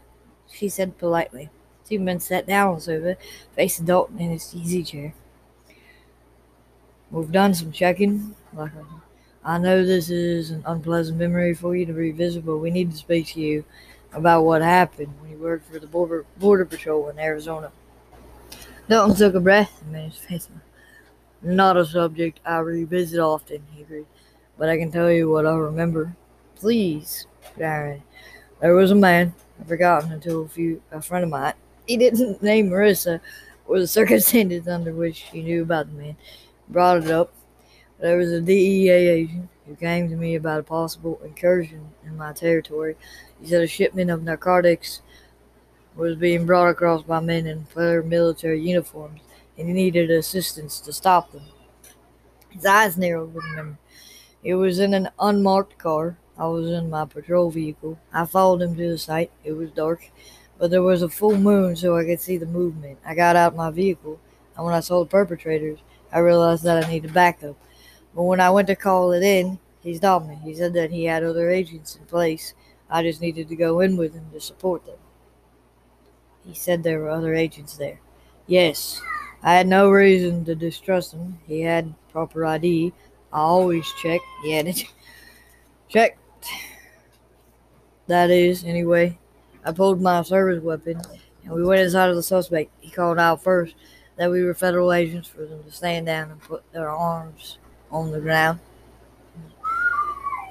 she 0.51 0.67
said 0.67 0.97
politely. 0.97 1.49
Two 1.87 2.01
men 2.01 2.19
sat 2.19 2.45
down 2.45 2.67
on 2.67 2.75
the 2.75 2.81
sofa, 2.81 3.17
facing 3.55 3.85
Dalton 3.85 4.19
in 4.19 4.31
his 4.31 4.53
easy 4.53 4.83
chair. 4.83 5.13
We've 7.09 7.31
done 7.31 7.53
some 7.53 7.71
checking. 7.71 8.35
I 9.45 9.57
know 9.59 9.85
this 9.85 10.09
is 10.09 10.51
an 10.51 10.61
unpleasant 10.65 11.17
memory 11.17 11.53
for 11.53 11.73
you 11.73 11.85
to 11.85 11.93
revisit, 11.93 12.45
but 12.45 12.57
we 12.57 12.69
need 12.69 12.91
to 12.91 12.97
speak 12.97 13.27
to 13.27 13.39
you 13.39 13.63
about 14.11 14.43
what 14.43 14.61
happened 14.61 15.13
when 15.21 15.31
you 15.31 15.37
worked 15.37 15.71
for 15.71 15.79
the 15.79 15.87
border, 15.87 16.25
border 16.37 16.65
patrol 16.65 17.07
in 17.07 17.17
Arizona. 17.17 17.71
Dalton 18.89 19.15
took 19.15 19.35
a 19.35 19.39
breath 19.39 19.81
and 19.81 19.93
made 19.93 20.11
his 20.11 20.17
face. 20.17 20.49
Not 21.41 21.77
a 21.77 21.86
subject 21.86 22.39
I 22.46 22.58
revisit 22.58 23.20
often, 23.20 23.63
he 23.74 23.82
agreed, 23.82 24.08
but 24.58 24.70
I 24.70 24.77
can 24.77 24.91
tell 24.91 25.12
you 25.12 25.29
what 25.29 25.46
I 25.46 25.56
remember. 25.56 26.15
Please, 26.56 27.27
Darren. 27.58 28.01
There 28.60 28.74
was 28.74 28.91
a 28.91 28.96
man, 28.96 29.34
I've 29.60 29.67
forgotten 29.67 30.12
until 30.12 30.44
a 30.44 30.48
few 30.48 30.82
a 30.91 31.01
friend 31.01 31.24
of 31.24 31.29
mine. 31.29 31.53
He 31.86 31.96
didn't 31.98 32.41
name 32.44 32.70
Marissa 32.70 33.22
or 33.67 33.79
the 33.79 33.88
circumstances 33.88 34.67
under 34.67 34.94
which 34.94 35.27
she 35.32 35.44
knew 35.44 35.62
about 35.62 35.88
the 35.88 35.94
man. 35.94 36.17
Brought 36.70 37.03
it 37.03 37.12
up. 37.12 37.34
There 38.00 38.17
was 38.17 38.32
a 38.32 38.41
DEA 38.41 38.89
agent 38.89 39.50
who 39.67 39.75
came 39.75 40.10
to 40.10 40.15
me 40.15 40.36
about 40.36 40.60
a 40.60 40.63
possible 40.63 41.20
incursion 41.24 41.89
in 42.06 42.17
my 42.17 42.34
territory. 42.34 42.96
He 43.41 43.48
said 43.48 43.62
a 43.62 43.67
shipment 43.67 44.10
of 44.10 44.24
narcotics 44.24 45.01
was 45.96 46.15
being 46.15 46.46
brought 46.46 46.70
across 46.70 47.03
by 47.03 47.20
men 47.20 47.48
in 47.48 47.65
federal 47.65 48.08
military 48.08 48.62
uniforms, 48.62 49.20
and 49.57 49.67
he 49.67 49.73
needed 49.73 50.09
assistance 50.11 50.79
to 50.81 50.93
stop 50.93 51.31
them. 51.31 51.43
His 52.49 52.65
eyes 52.65 52.97
narrowed 52.97 53.33
with 53.33 53.45
memory. 53.55 53.77
It 54.43 54.55
was 54.55 54.79
in 54.79 54.93
an 54.93 55.09
unmarked 55.19 55.77
car 55.77 56.17
I 56.37 56.47
was 56.47 56.69
in 56.71 56.89
my 56.89 57.05
patrol 57.05 57.51
vehicle. 57.51 57.99
I 58.13 58.25
followed 58.25 58.61
him 58.61 58.75
to 58.77 58.89
the 58.89 58.97
site. 58.97 59.31
It 59.43 59.53
was 59.53 59.71
dark. 59.71 60.11
but 60.57 60.71
there 60.71 60.83
was 60.83 61.01
a 61.03 61.09
full 61.09 61.37
moon 61.37 61.75
so 61.75 61.97
I 61.97 62.05
could 62.05 62.21
see 62.21 62.37
the 62.37 62.45
movement. 62.47 62.99
I 63.05 63.15
got 63.15 63.35
out 63.35 63.55
my 63.55 63.71
vehicle, 63.71 64.19
and 64.55 64.65
when 64.65 64.75
I 64.75 64.81
saw 64.81 64.99
the 65.01 65.09
perpetrators, 65.09 65.79
I 66.11 66.19
realized 66.19 66.63
that 66.63 66.83
I 66.85 66.89
needed 66.89 67.13
backup. 67.13 67.57
But 68.15 68.23
when 68.23 68.41
I 68.41 68.49
went 68.51 68.67
to 68.69 68.75
call 68.75 69.13
it 69.13 69.23
in, 69.23 69.59
he 69.81 69.95
stopped 69.95 70.27
me. 70.27 70.35
He 70.43 70.55
said 70.55 70.73
that 70.73 70.91
he 70.91 71.05
had 71.05 71.23
other 71.23 71.49
agents 71.49 71.95
in 71.95 72.05
place. 72.05 72.53
I 72.89 73.03
just 73.03 73.21
needed 73.21 73.49
to 73.49 73.55
go 73.55 73.79
in 73.81 73.97
with 73.97 74.13
him 74.13 74.31
to 74.33 74.41
support 74.41 74.85
them. 74.85 74.99
He 76.45 76.53
said 76.55 76.81
there 76.81 76.99
were 76.99 77.09
other 77.11 77.35
agents 77.35 77.77
there. 77.77 77.99
Yes, 78.47 79.01
I 79.44 79.53
had 79.56 79.67
no 79.67 79.89
reason 79.89 80.46
to 80.46 80.56
distrust 80.56 81.13
him. 81.13 81.39
He 81.48 81.62
had 81.62 81.94
proper 82.12 82.46
ID. 82.46 82.94
I 83.32 83.39
always 83.39 83.86
check. 84.01 84.22
He 84.44 84.51
had 84.51 84.67
it 84.67 84.84
checked. 85.89 86.20
That 88.08 88.29
is, 88.32 88.63
anyway. 88.63 89.17
I 89.63 89.72
pulled 89.74 90.01
my 90.01 90.22
service 90.24 90.63
weapon 90.63 91.01
and 91.44 91.53
we 91.53 91.63
went 91.63 91.82
inside 91.82 92.10
of 92.10 92.15
the 92.15 92.24
suspect. 92.24 92.72
He 92.79 92.89
called 92.89 93.20
out 93.20 93.44
first 93.44 93.75
that 94.15 94.32
we 94.32 94.44
were 94.44 94.53
federal 94.53 94.94
agents 94.94 95.27
for 95.27 95.44
them 95.46 95.63
to 95.63 95.72
stand 95.72 96.06
down 96.06 96.32
and 96.32 96.41
put 96.41 96.63
their 96.72 96.89
arms 96.89 97.58
on 97.91 98.12
the 98.12 98.20
ground. 98.22 98.60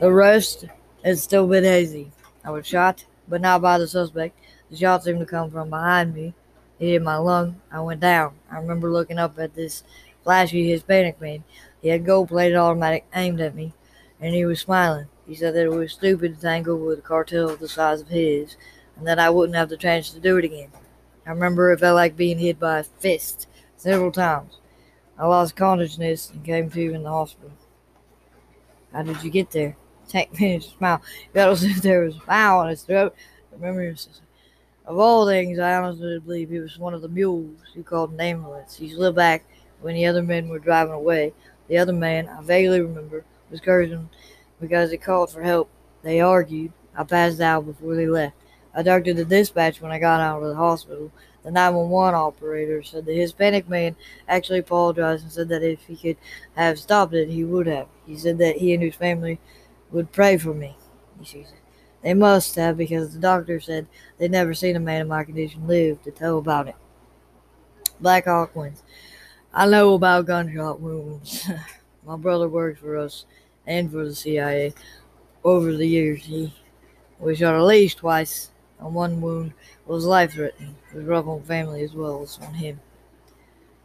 The 0.01 0.13
rest 0.13 0.65
has 1.05 1.23
still 1.23 1.47
been 1.47 1.65
hazy. 1.65 2.13
I 2.45 2.51
was 2.51 2.67
shot, 2.67 3.05
but 3.29 3.41
not 3.41 3.63
by 3.63 3.79
the 3.79 3.89
suspect. 3.89 4.39
The 4.71 4.77
shot 4.77 5.05
seemed 5.05 5.21
to 5.21 5.27
come 5.27 5.51
from 5.51 5.71
behind 5.71 6.15
me. 6.15 6.35
It 6.79 6.87
hit 6.87 7.03
my 7.03 7.17
lung. 7.17 7.61
I 7.71 7.81
went 7.81 8.01
down. 8.01 8.35
I 8.51 8.59
remember 8.59 8.91
looking 8.91 9.19
up 9.19 9.39
at 9.39 9.55
this 9.55 9.83
flashy 10.23 10.69
Hispanic 10.69 11.21
man. 11.21 11.45
He 11.81 11.89
had 11.89 12.01
a 12.03 12.05
gold 12.05 12.29
plated 12.29 12.57
automatic 12.57 13.07
aimed 13.15 13.41
at 13.41 13.55
me, 13.55 13.73
and 14.21 14.35
he 14.35 14.45
was 14.45 14.61
smiling. 14.61 15.07
He 15.27 15.35
said 15.35 15.55
that 15.55 15.65
it 15.65 15.71
was 15.71 15.93
stupid 15.93 16.35
to 16.35 16.41
tangle 16.41 16.79
with 16.79 16.99
a 16.99 17.03
cartel 17.03 17.57
the 17.57 17.69
size 17.69 18.01
of 18.01 18.09
his, 18.09 18.57
and 18.97 19.07
that 19.07 19.19
I 19.19 19.31
wouldn't 19.31 19.57
have 19.57 19.69
the 19.69 19.77
chance 19.77 20.11
to 20.11 20.21
do 20.21 20.37
it 20.37 20.45
again. 20.45 20.71
I 21.27 21.31
remember 21.31 21.73
it 21.73 21.81
felt 21.81 21.97
like 21.97 22.17
being 22.17 22.39
hit 22.39 22.61
by 22.61 22.81
a 22.81 22.85
fist 22.85 23.49
several 23.77 24.13
times. 24.13 24.59
I 25.19 25.27
lost 25.27 25.57
consciousness 25.57 26.31
and 26.31 26.45
came 26.45 26.71
to 26.71 26.95
in 26.95 27.03
the 27.03 27.11
hospital. 27.11 27.53
How 28.93 29.03
did 29.03 29.23
you 29.23 29.31
get 29.31 29.51
there? 29.51 29.77
Tank 30.09 30.39
managed 30.39 30.71
to 30.71 30.77
smile. 30.77 31.03
He 31.23 31.29
felt 31.33 31.53
as 31.53 31.65
if 31.65 31.83
there 31.83 32.03
was 32.03 32.17
a 32.17 32.21
smile 32.21 32.59
on 32.59 32.69
his 32.69 32.83
throat. 32.83 33.15
I 33.51 33.55
remember 33.57 33.83
he 33.83 33.89
was 33.89 34.21
of 34.87 34.99
all 34.99 35.27
things, 35.27 35.59
I 35.59 35.75
honestly 35.75 36.19
believe 36.21 36.49
he 36.49 36.61
was 36.61 36.79
one 36.79 36.95
of 36.95 37.03
the 37.03 37.09
mules 37.09 37.59
who 37.75 37.83
called 37.83 38.13
an 38.13 38.21
ambulance. 38.21 38.77
He 38.77 38.89
slid 38.89 39.15
back 39.15 39.45
when 39.81 39.95
the 39.95 40.07
other 40.07 40.23
men 40.23 40.49
were 40.49 40.59
driving 40.59 40.95
away. 40.95 41.33
The 41.69 41.79
other 41.79 41.93
man, 41.93 42.29
I 42.29 42.41
vaguely 42.43 42.81
remember, 42.81 43.25
was 43.51 43.61
cursing 43.61 44.09
because 44.61 44.91
he 44.91 44.97
called 44.97 45.31
for 45.31 45.43
help. 45.43 45.69
They 46.03 46.21
argued. 46.21 46.73
I 46.97 47.05
passed 47.05 47.41
out 47.41 47.67
before 47.67 47.97
they 47.97 48.07
left. 48.07 48.37
I 48.75 48.83
talked 48.83 49.07
to 49.07 49.15
the 49.15 49.25
dispatch 49.25 49.81
when 49.81 49.91
I 49.91 49.99
got 49.99 50.21
out 50.21 50.43
of 50.43 50.49
the 50.49 50.55
hospital. 50.55 51.11
The 51.43 51.51
911 51.51 52.15
operator 52.15 52.83
said 52.83 53.07
the 53.07 53.15
Hispanic 53.15 53.69
man 53.69 53.97
actually 54.29 54.61
apologized 54.61 55.25
and 55.25 55.33
said 55.33 55.49
that 55.49 55.63
if 55.63 55.81
he 55.87 55.97
could 55.97 56.17
have 56.55 56.79
stopped 56.79 57.15
it, 57.15 57.29
he 57.29 57.45
would 57.45 57.67
have. 57.67 57.89
He 58.07 58.17
said 58.17 58.39
that 58.39 58.57
he 58.57 58.75
and 58.75 58.83
his 58.83 58.95
family 58.95 59.39
would 59.91 60.13
pray 60.13 60.39
for 60.39 60.55
me. 60.55 60.77
They 62.03 62.15
must 62.15 62.55
have 62.57 62.77
because 62.77 63.13
the 63.13 63.19
doctor 63.21 63.61
said 63.61 63.87
they'd 64.19 64.31
never 64.31 64.55
seen 64.55 64.77
a 64.77 64.81
man 64.81 65.03
in 65.03 65.09
my 65.09 65.25
condition 65.25 65.67
live 65.67 66.03
to 66.05 66.11
tell 66.11 66.39
about 66.39 66.69
it. 66.69 66.77
Blackhawk 68.01 68.55
wins. 68.55 68.83
I 69.53 69.67
know 69.67 69.95
about 69.95 70.27
gunshot 70.27 70.81
wounds. 70.81 71.49
my 72.07 72.17
brother 72.17 72.49
worked 72.49 72.81
for 72.81 72.97
us 72.97 73.25
and 73.67 73.91
for 73.91 74.05
the 74.05 74.15
CIA. 74.15 74.75
Over 75.45 75.73
the 75.73 75.87
years, 75.87 76.25
he 76.25 76.55
was 77.19 77.39
shot 77.39 77.55
at 77.55 77.63
least 77.63 77.99
twice, 77.99 78.51
and 78.79 78.95
one 78.95 79.21
wound 79.21 79.55
was 79.87 80.05
life 80.05 80.33
threatening. 80.33 80.77
It 80.93 80.99
was 80.99 81.07
rough 81.07 81.27
on 81.27 81.43
family 81.43 81.83
as 81.83 81.95
well 81.95 82.23
as 82.23 82.39
on 82.39 82.55
him. 82.55 82.81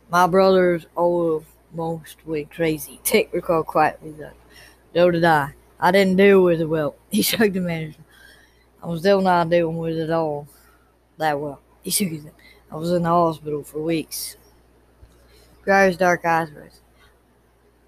My 0.10 0.28
brother's 0.28 0.86
almost 0.96 1.46
went 2.26 2.52
crazy. 2.52 3.00
Tick 3.04 3.30
recalled 3.34 3.68
quietly 3.68 4.12
that. 4.12 4.36
So 4.94 5.10
did 5.12 5.24
I. 5.24 5.54
I 5.82 5.92
didn't 5.92 6.18
deal 6.18 6.44
with 6.44 6.62
it 6.62 6.66
well. 6.66 6.96
He 7.12 7.22
shook 7.24 7.52
the 7.54 7.60
manager. 7.60 8.00
I 8.82 8.88
was 8.88 9.02
still 9.02 9.22
not 9.22 9.50
dealing 9.50 9.78
with 9.78 9.98
it 9.98 10.12
all 10.12 10.48
that 11.18 11.40
well. 11.40 11.60
He 11.82 11.90
shook 11.92 12.10
his 12.10 12.24
head. 12.24 12.34
I 12.72 12.76
was 12.76 12.92
in 12.92 13.04
the 13.04 13.10
hospital 13.10 13.64
for 13.64 13.82
weeks. 13.82 14.38
Grier's 15.64 15.98
dark 15.98 16.26
eyes 16.26 16.52
rose. 16.52 16.82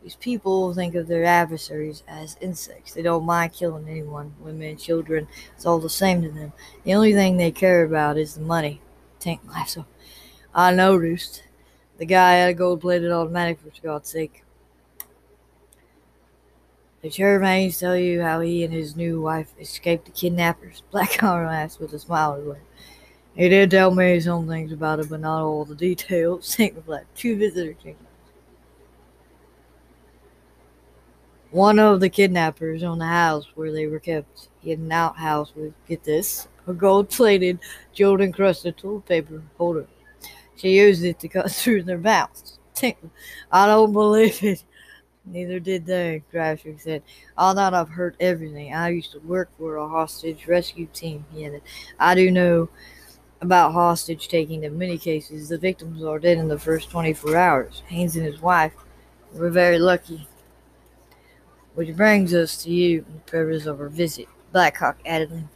These 0.04 0.16
people 0.18 0.74
think 0.74 0.96
of 0.96 1.08
their 1.08 1.24
adversaries 1.24 2.04
as 2.08 2.36
insects. 2.42 2.94
They 2.94 3.02
don't 3.02 3.26
mind 3.26 3.54
killing 3.54 3.88
anyone, 3.88 4.34
women, 4.42 4.76
children. 4.76 5.30
It's 5.56 5.66
all 5.66 5.80
the 5.80 5.90
same 5.90 6.22
to 6.24 6.30
them. 6.30 6.52
The 6.84 6.94
only 6.94 7.14
thing 7.14 7.38
they 7.38 7.52
care 7.52 7.84
about 7.84 8.18
is 8.18 8.36
the 8.36 8.42
money. 8.42 8.82
Tank 9.20 9.40
laughs. 9.50 9.78
I 10.54 10.74
noticed. 10.74 11.44
The 11.98 12.06
guy 12.06 12.34
had 12.34 12.50
a 12.50 12.54
gold 12.54 12.82
plated 12.82 13.12
automatic, 13.12 13.60
for 13.60 13.70
God's 13.82 14.10
sake. 14.10 14.43
Did 17.04 17.12
Charmaine 17.12 17.78
tell 17.78 17.98
you 17.98 18.22
how 18.22 18.40
he 18.40 18.64
and 18.64 18.74
his 18.74 18.96
new 18.96 19.22
wife 19.22 19.54
escaped 19.60 20.06
the 20.06 20.12
kidnappers? 20.12 20.84
Blackheart 20.94 21.52
asked 21.52 21.82
with 21.82 21.92
a 21.92 22.00
smile. 22.00 22.56
He 23.36 23.50
did 23.50 23.72
tell 23.72 23.94
me 23.94 24.22
some 24.22 24.48
things 24.48 24.72
about 24.72 25.02
it, 25.02 25.10
but 25.10 25.20
not 25.20 25.42
all 25.42 25.66
the 25.66 25.76
details. 25.76 26.48
Sync 26.48 26.78
replied. 26.78 27.06
Two 27.14 27.36
visitors. 27.36 27.76
One 31.52 31.78
of 31.78 32.00
the 32.00 32.10
kidnappers 32.10 32.84
owned 32.84 33.02
the 33.02 33.06
house 33.06 33.48
where 33.54 33.74
they 33.74 33.86
were 33.86 34.00
kept. 34.00 34.48
He 34.62 34.70
had 34.70 34.80
an 34.80 34.92
outhouse 34.92 35.54
with, 35.54 35.74
get 35.90 36.06
this, 36.06 36.48
a 36.68 36.74
gold-plated, 36.74 37.60
jewel-encrusted 37.92 38.78
toilet 38.78 39.06
paper 39.06 39.44
holder. 39.58 39.88
She 40.56 40.78
used 40.78 41.04
it 41.04 41.20
to 41.20 41.28
cut 41.28 41.52
through 41.52 41.84
their 41.84 41.98
mouths. 41.98 42.60
I 43.52 43.66
don't 43.66 43.92
believe 43.92 44.42
it. 44.42 44.64
Neither 45.26 45.60
did 45.60 45.86
they, 45.86 46.24
Grashik 46.34 46.82
said. 46.82 47.02
All 47.38 47.56
that 47.56 47.74
I've 47.74 47.90
heard 47.90 48.18
everything. 48.20 48.74
I 48.74 48.90
used 48.90 49.14
to 49.14 49.20
work 49.20 49.50
for 49.58 49.78
a 49.78 49.88
hostage 49.88 50.48
rescue 50.48 50.88
team, 50.94 51.26
he 51.32 51.46
added. 51.46 51.62
I 52.00 52.16
do 52.16 52.30
know 52.30 52.70
about 53.42 53.74
hostage 53.74 54.28
taking 54.28 54.64
in 54.64 54.78
many 54.78 54.98
cases. 54.98 55.50
The 55.50 55.58
victims 55.58 56.04
are 56.04 56.20
dead 56.20 56.38
in 56.38 56.48
the 56.48 56.60
first 56.60 56.90
24 56.90 57.36
hours. 57.36 57.84
Hayes 57.88 58.16
and 58.16 58.26
his 58.26 58.42
wife 58.42 58.74
were 59.34 59.50
very 59.50 59.80
lucky. 59.80 60.28
Which 61.76 61.96
brings 61.96 62.34
us 62.34 62.62
to 62.64 62.70
you 62.70 63.06
and 63.08 63.18
the 63.18 63.32
purpose 63.32 63.66
of 63.66 63.80
our 63.80 63.90
visit. 63.90 64.28
Blackhawk 64.52 64.98
added 65.06 65.48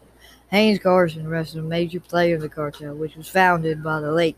Hayes 0.49 0.79
Carson 0.79 1.29
was 1.29 1.55
a 1.55 1.61
major 1.61 1.99
player 1.99 2.35
in 2.35 2.41
the 2.41 2.47
cartel, 2.47 2.95
which 2.95 3.17
was 3.17 3.27
founded 3.27 3.83
by 3.83 3.99
the 3.99 4.11
late, 4.11 4.37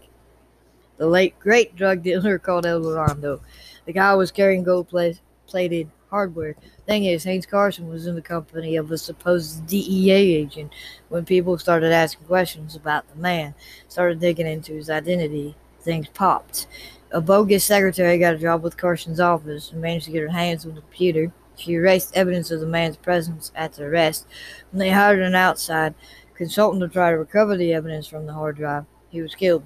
the 0.98 1.06
late 1.06 1.40
great 1.40 1.76
drug 1.76 2.02
dealer 2.02 2.40
called 2.40 2.66
El 2.66 2.82
Dorado. 2.82 3.42
The 3.86 3.94
guy 3.94 4.14
was 4.16 4.32
carrying 4.32 4.64
gold 4.64 4.88
plated 4.90 5.90
hardware. 6.10 6.56
Thing 6.86 7.06
is, 7.06 7.24
Hayes 7.24 7.46
Carson 7.46 7.88
was 7.88 8.08
in 8.08 8.16
the 8.16 8.22
company 8.22 8.76
of 8.76 8.92
a 8.92 8.98
supposed 8.98 9.68
DEA 9.68 10.12
agent 10.12 10.74
when 11.10 11.26
people 11.26 11.58
started 11.58 11.92
asking 11.92 12.26
questions 12.26 12.76
about 12.76 13.08
the 13.10 13.22
man, 13.22 13.54
started 13.88 14.20
digging 14.20 14.48
into 14.48 14.74
his 14.74 14.90
identity. 14.90 15.56
Things 15.82 16.08
popped. 16.14 16.68
A 17.12 17.22
bogus 17.22 17.64
secretary 17.64 18.18
got 18.18 18.36
a 18.36 18.38
job 18.38 18.62
with 18.62 18.78
Carson's 18.78 19.20
office 19.20 19.72
and 19.72 19.82
managed 19.82 20.06
to 20.06 20.12
get 20.12 20.22
her 20.22 20.28
hands 20.30 20.66
on 20.66 20.76
the 20.76 20.82
computer. 20.82 21.32
She 21.56 21.74
erased 21.74 22.16
evidence 22.16 22.52
of 22.52 22.60
the 22.60 22.68
man's 22.68 22.98
presence 22.98 23.52
at 23.56 23.74
the 23.74 23.86
arrest. 23.86 24.28
When 24.72 24.80
they 24.80 24.90
hired 24.90 25.20
an 25.20 25.36
outside 25.36 25.96
consultant 26.36 26.82
to 26.82 26.88
try 26.88 27.12
to 27.12 27.18
recover 27.18 27.58
the 27.58 27.74
evidence 27.74 28.08
from 28.08 28.26
the 28.26 28.34
hard 28.34 28.58
drive, 28.58 28.86
he 29.10 29.22
was 29.22 29.36
killed. 29.36 29.66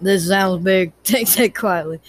This 0.00 0.26
sounds 0.26 0.62
big. 0.62 0.92
Take 1.04 1.28
that 1.30 1.54
quietly. 1.54 2.00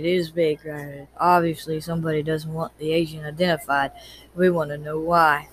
It 0.00 0.06
is 0.06 0.30
big, 0.30 0.64
right? 0.64 1.06
Obviously, 1.18 1.78
somebody 1.78 2.22
doesn't 2.22 2.54
want 2.54 2.78
the 2.78 2.90
agent 2.90 3.26
identified. 3.26 3.90
We 4.34 4.48
want 4.48 4.70
to 4.70 4.78
know 4.78 4.98
why. 4.98 5.48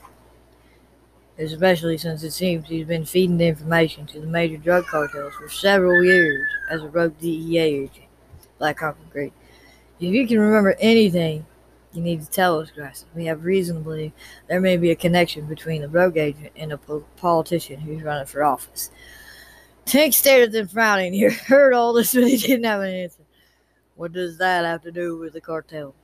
Especially 1.38 1.98
since 1.98 2.24
it 2.24 2.32
seems 2.32 2.66
he's 2.66 2.88
been 2.88 3.04
feeding 3.04 3.36
the 3.36 3.48
information 3.48 4.06
to 4.06 4.22
the 4.22 4.26
major 4.26 4.56
drug 4.56 4.86
cartels 4.86 5.34
for 5.34 5.50
several 5.50 6.02
years 6.02 6.48
as 6.72 6.82
a 6.82 6.88
rogue 6.88 7.20
DEA 7.20 7.58
agent. 7.58 8.06
Blackhawk 8.58 8.96
agreed. 9.10 9.34
If 10.00 10.14
you 10.14 10.26
can 10.26 10.40
remember 10.40 10.78
anything, 10.80 11.46
you 11.92 12.02
need 12.02 12.22
to 12.22 12.30
tell 12.30 12.62
us, 12.62 12.72
Grass. 12.72 13.04
We 13.14 13.26
have 13.26 13.44
reason 13.44 13.80
to 13.80 13.84
believe 13.84 14.14
there 14.48 14.62
may 14.62 14.78
be 14.78 14.92
a 14.92 14.96
connection 14.96 15.46
between 15.46 15.82
the 15.82 15.90
rogue 15.90 16.16
agent 16.16 16.54
and 16.56 16.72
a 16.72 16.78
politician 16.78 17.82
who's 17.82 18.02
running 18.02 18.28
for 18.28 18.46
office. 18.46 18.92
Tank 19.84 20.14
stared 20.14 20.44
at 20.44 20.52
them 20.54 20.70
frowning. 20.70 21.12
He 21.12 21.24
heard 21.30 21.74
all 21.74 21.92
this, 21.92 22.14
but 22.14 22.24
he 22.24 22.38
didn't 22.38 22.64
have 22.64 22.80
an 22.80 22.94
answer. 22.94 23.27
What 23.98 24.14
does 24.14 24.38
that 24.38 24.64
have 24.64 24.84
to 24.84 24.92
do 24.92 25.18
with 25.18 25.34
the 25.34 25.42
cartel? 25.42 25.96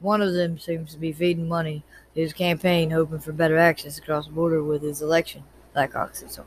One 0.00 0.20
of 0.22 0.32
them 0.32 0.58
seems 0.58 0.92
to 0.92 0.98
be 0.98 1.12
feeding 1.12 1.46
money 1.46 1.84
to 2.14 2.20
his 2.20 2.32
campaign, 2.32 2.90
hoping 2.90 3.20
for 3.20 3.32
better 3.32 3.58
access 3.58 3.98
across 3.98 4.26
the 4.26 4.32
border 4.32 4.62
with 4.62 4.82
his 4.82 5.02
election. 5.02 5.44
Blackhawk 5.74 6.14
said. 6.14 6.44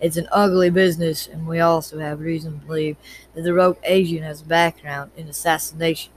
It's 0.00 0.16
an 0.18 0.28
ugly 0.32 0.68
business, 0.68 1.26
and 1.26 1.46
we 1.46 1.60
also 1.60 1.98
have 1.98 2.20
reason 2.20 2.60
to 2.60 2.66
believe 2.66 2.96
that 3.34 3.42
the 3.42 3.54
rogue 3.54 3.78
agent 3.84 4.22
has 4.22 4.42
a 4.42 4.44
background 4.44 5.12
in 5.16 5.28
assassination. 5.28 6.12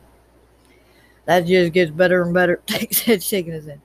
That 1.25 1.45
just 1.45 1.73
gets 1.73 1.91
better 1.91 2.23
and 2.23 2.33
better. 2.33 2.61
Takes 2.65 3.01
head 3.01 3.23
shaking 3.23 3.53
his 3.53 3.65
head. 3.65 3.81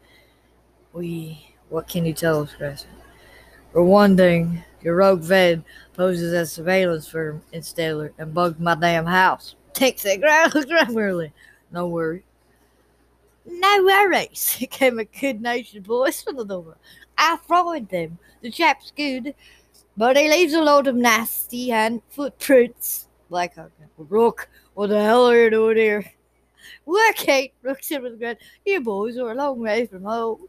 We, 0.93 1.55
what 1.69 1.89
can 1.89 2.05
you 2.05 2.15
tell 2.15 2.43
us, 2.43 2.53
Chris? 2.57 2.87
For 3.73 3.85
one 3.85 4.17
thing, 4.17 4.65
Your 4.83 4.97
rogue 4.97 5.21
vet 5.21 5.61
poses 5.95 6.33
as 6.33 6.51
a 6.51 6.55
surveillance 6.55 7.07
firm 7.07 7.43
in 7.53 7.63
and 8.19 8.35
bugged 8.35 8.61
my 8.61 8.75
damn 8.75 9.07
house. 9.07 9.55
Ground 9.75 10.55
looks 10.55 10.71
around. 10.71 11.33
No 11.71 11.89
worry. 11.89 12.25
No 13.45 13.85
worries, 13.85 14.57
came 14.71 14.99
a 14.99 15.05
good 15.05 15.41
natured 15.41 15.87
voice 15.87 16.23
from 16.23 16.37
the 16.37 16.45
door. 16.45 16.77
I 17.19 17.39
followed 17.49 17.89
them. 17.89 18.19
The 18.41 18.51
chap's 18.51 18.93
good, 18.97 19.35
but 19.97 20.17
he 20.17 20.29
leaves 20.29 20.55
a 20.55 20.63
load 20.63 20.87
of 20.87 20.95
nasty 20.95 21.71
hand 21.71 22.03
footprints. 22.11 23.09
Blackhawk, 23.31 23.71
Rook, 23.97 24.49
what 24.75 24.89
the 24.89 25.03
hell 25.03 25.29
are 25.29 25.45
you 25.45 25.51
doing 25.51 25.77
here? 25.77 26.13
Work, 26.87 27.17
Kate, 27.17 27.53
Rook 27.63 27.83
said 27.83 28.03
with 28.03 28.15
a 28.15 28.17
grin. 28.17 28.37
You 28.65 28.81
boys 28.81 29.17
are 29.19 29.31
a 29.31 29.35
long 29.35 29.59
way 29.61 29.87
from 29.87 30.05
home. 30.05 30.47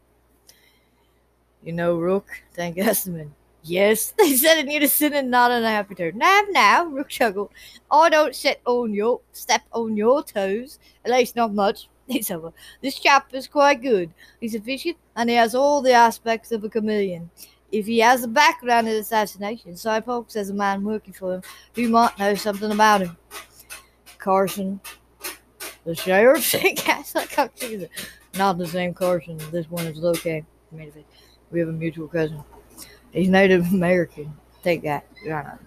You 1.63 1.73
know, 1.73 1.97
Rook, 1.97 2.27
thank 2.53 2.77
Esmond. 2.77 3.31
Yes, 3.63 4.12
they 4.17 4.36
said 4.36 4.60
in 4.60 4.70
unison 4.70 5.13
and 5.13 5.32
not 5.32 5.51
in 5.51 5.63
a 5.63 5.70
happy 5.70 5.96
turn. 5.96 6.17
Now, 6.17 6.41
now, 6.50 6.86
Rook 6.86 7.10
chuckled. 7.10 7.51
I 7.89 8.10
don't 8.10 8.36
sit 8.36 8.62
on 8.65 8.93
your 8.93 9.22
step 9.32 9.62
on 9.72 9.96
your 9.96 10.24
toes, 10.24 10.79
at 11.05 11.12
least 11.12 11.36
not 11.36 11.53
much. 11.53 11.88
He's 12.08 12.29
over. 12.29 12.51
This 12.82 13.00
chap 13.00 13.34
is 13.34 13.48
quite 13.48 13.82
good. 13.82 14.13
He's 14.41 14.55
efficient 14.55 14.98
and 15.15 15.29
he 15.29 15.36
has 15.38 15.55
all 15.55 15.82
the 15.82 15.93
aspects 15.93 16.51
of 16.51 16.63
a 16.63 16.70
chameleon. 16.70 17.29
If 17.72 17.86
he 17.88 18.00
has 18.00 18.24
a 18.24 18.27
background 18.27 18.88
in 18.88 18.96
assassination, 18.98 19.75
so 19.77 20.00
folks 20.01 20.36
as 20.36 20.50
a 20.50 20.53
man 20.53 20.84
working 20.84 21.13
for 21.13 21.36
him 21.36 21.41
who 21.74 21.89
might 21.89 22.20
know 22.20 22.36
something 22.36 22.72
about 22.72 23.01
him. 23.01 23.17
Carson, 24.20 24.79
the 25.86 25.96
sheriff, 25.96 26.53
not 28.38 28.58
the 28.58 28.67
same 28.67 28.93
Carson. 28.93 29.39
This 29.51 29.70
one 29.70 29.88
is 29.88 29.98
located. 29.98 30.46
We 31.51 31.60
have 31.60 31.70
a 31.70 31.74
mutual 31.74 32.08
cousin. 32.08 32.43
He's 33.13 33.29
Native 33.29 33.72
American. 33.72 34.34
Take 34.63 34.82
that. 34.84 35.05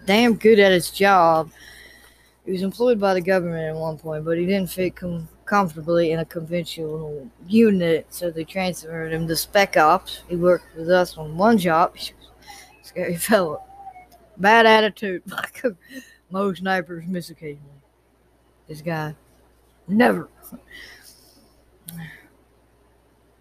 Damn 0.05 0.35
good 0.35 0.59
at 0.59 0.71
his 0.71 0.91
job. 0.91 1.49
He 2.45 2.51
was 2.51 2.61
employed 2.61 2.99
by 2.99 3.13
the 3.13 3.21
government 3.21 3.75
at 3.75 3.75
one 3.75 3.97
point, 3.97 4.25
but 4.25 4.37
he 4.37 4.45
didn't 4.45 4.69
fit 4.69 4.95
com- 4.95 5.27
comfortably 5.45 6.11
in 6.11 6.19
a 6.19 6.25
conventional 6.25 7.29
unit, 7.47 8.05
so 8.09 8.29
they 8.29 8.43
transferred 8.43 9.13
him 9.13 9.27
to 9.27 9.35
Spec 9.35 9.77
Ops. 9.77 10.23
He 10.29 10.35
worked 10.35 10.75
with 10.75 10.89
us 10.89 11.17
on 11.17 11.37
one 11.37 11.57
job. 11.57 11.95
Scary 12.83 13.15
fellow. 13.17 13.63
Bad 14.37 14.65
attitude. 14.65 15.23
Most 16.31 16.59
snipers 16.59 17.05
miss 17.07 17.29
occasionally. 17.29 17.81
This 18.67 18.81
guy, 18.81 19.15
never. 19.87 20.29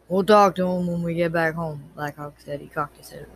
We'll 0.08 0.22
talk 0.22 0.54
to 0.56 0.66
him 0.66 0.86
when 0.86 1.02
we 1.02 1.14
get 1.14 1.32
back 1.32 1.54
home, 1.54 1.82
Blackhawk 1.96 2.34
said. 2.38 2.60
He 2.60 2.68
cocked 2.68 2.96
his 2.98 3.10
head. 3.10 3.26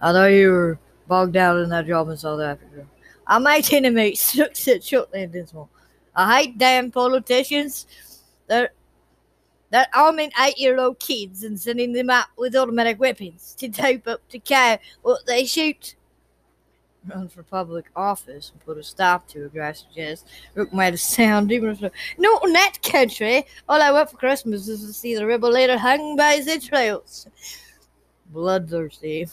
I 0.00 0.12
thought 0.12 0.26
you 0.26 0.50
were 0.50 0.78
bogged 1.06 1.34
down 1.34 1.58
in 1.58 1.68
that 1.70 1.86
job 1.86 2.08
in 2.08 2.16
South 2.16 2.40
Africa. 2.40 2.86
I 3.26 3.38
made 3.38 3.72
enemies, 3.72 4.38
said 4.52 4.82
shortly 4.84 5.22
and 5.22 5.32
dismal. 5.32 5.68
I 6.14 6.42
hate 6.42 6.58
damn 6.58 6.90
politicians 6.90 7.86
that 8.46 8.72
that 9.70 9.88
arming 9.94 10.32
eight-year-old 10.40 10.98
kids 10.98 11.44
and 11.44 11.58
sending 11.58 11.92
them 11.92 12.10
out 12.10 12.26
with 12.36 12.56
automatic 12.56 12.98
weapons 12.98 13.54
to 13.58 13.68
tape 13.68 14.08
up 14.08 14.20
to 14.28 14.38
care 14.40 14.80
what 15.02 15.24
they 15.26 15.44
shoot. 15.44 15.94
Run 17.06 17.28
for 17.28 17.44
public 17.44 17.86
office 17.94 18.50
and 18.50 18.64
put 18.64 18.78
a 18.78 18.82
stop 18.82 19.28
to 19.28 19.46
it, 19.46 19.60
I 19.60 19.72
suggest. 19.72 20.26
Rook 20.54 20.74
made 20.74 20.94
a 20.94 20.98
sound 20.98 21.52
even 21.52 21.70
if 21.70 21.80
not 22.18 22.44
in 22.44 22.52
that 22.52 22.82
country. 22.82 23.46
All 23.68 23.80
I 23.80 23.92
want 23.92 24.10
for 24.10 24.16
Christmas 24.16 24.68
is 24.68 24.84
to 24.84 24.92
see 24.92 25.14
the 25.14 25.24
rebel 25.24 25.50
leader 25.50 25.78
hung 25.78 26.16
by 26.16 26.34
his 26.34 26.48
entrails. 26.48 27.28
Bloodthirsty. 28.32 29.26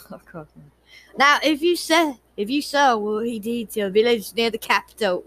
now, 1.18 1.40
if 1.44 1.62
you 1.62 1.76
said 1.76 2.18
if 2.36 2.50
you 2.50 2.62
saw 2.62 2.96
what 2.98 3.26
he 3.26 3.40
did 3.40 3.72
to 3.72 3.82
a 3.82 3.90
village 3.90 4.34
near 4.36 4.52
the 4.52 4.58
capital, 4.58 5.26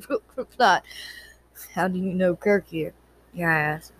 how 1.75 1.89
do 1.89 1.99
you 1.99 2.15
know 2.15 2.37
Kirk 2.37 2.69
here? 2.69 2.93
Yeah, 3.35 3.49
I 3.49 3.59
asked. 3.59 3.93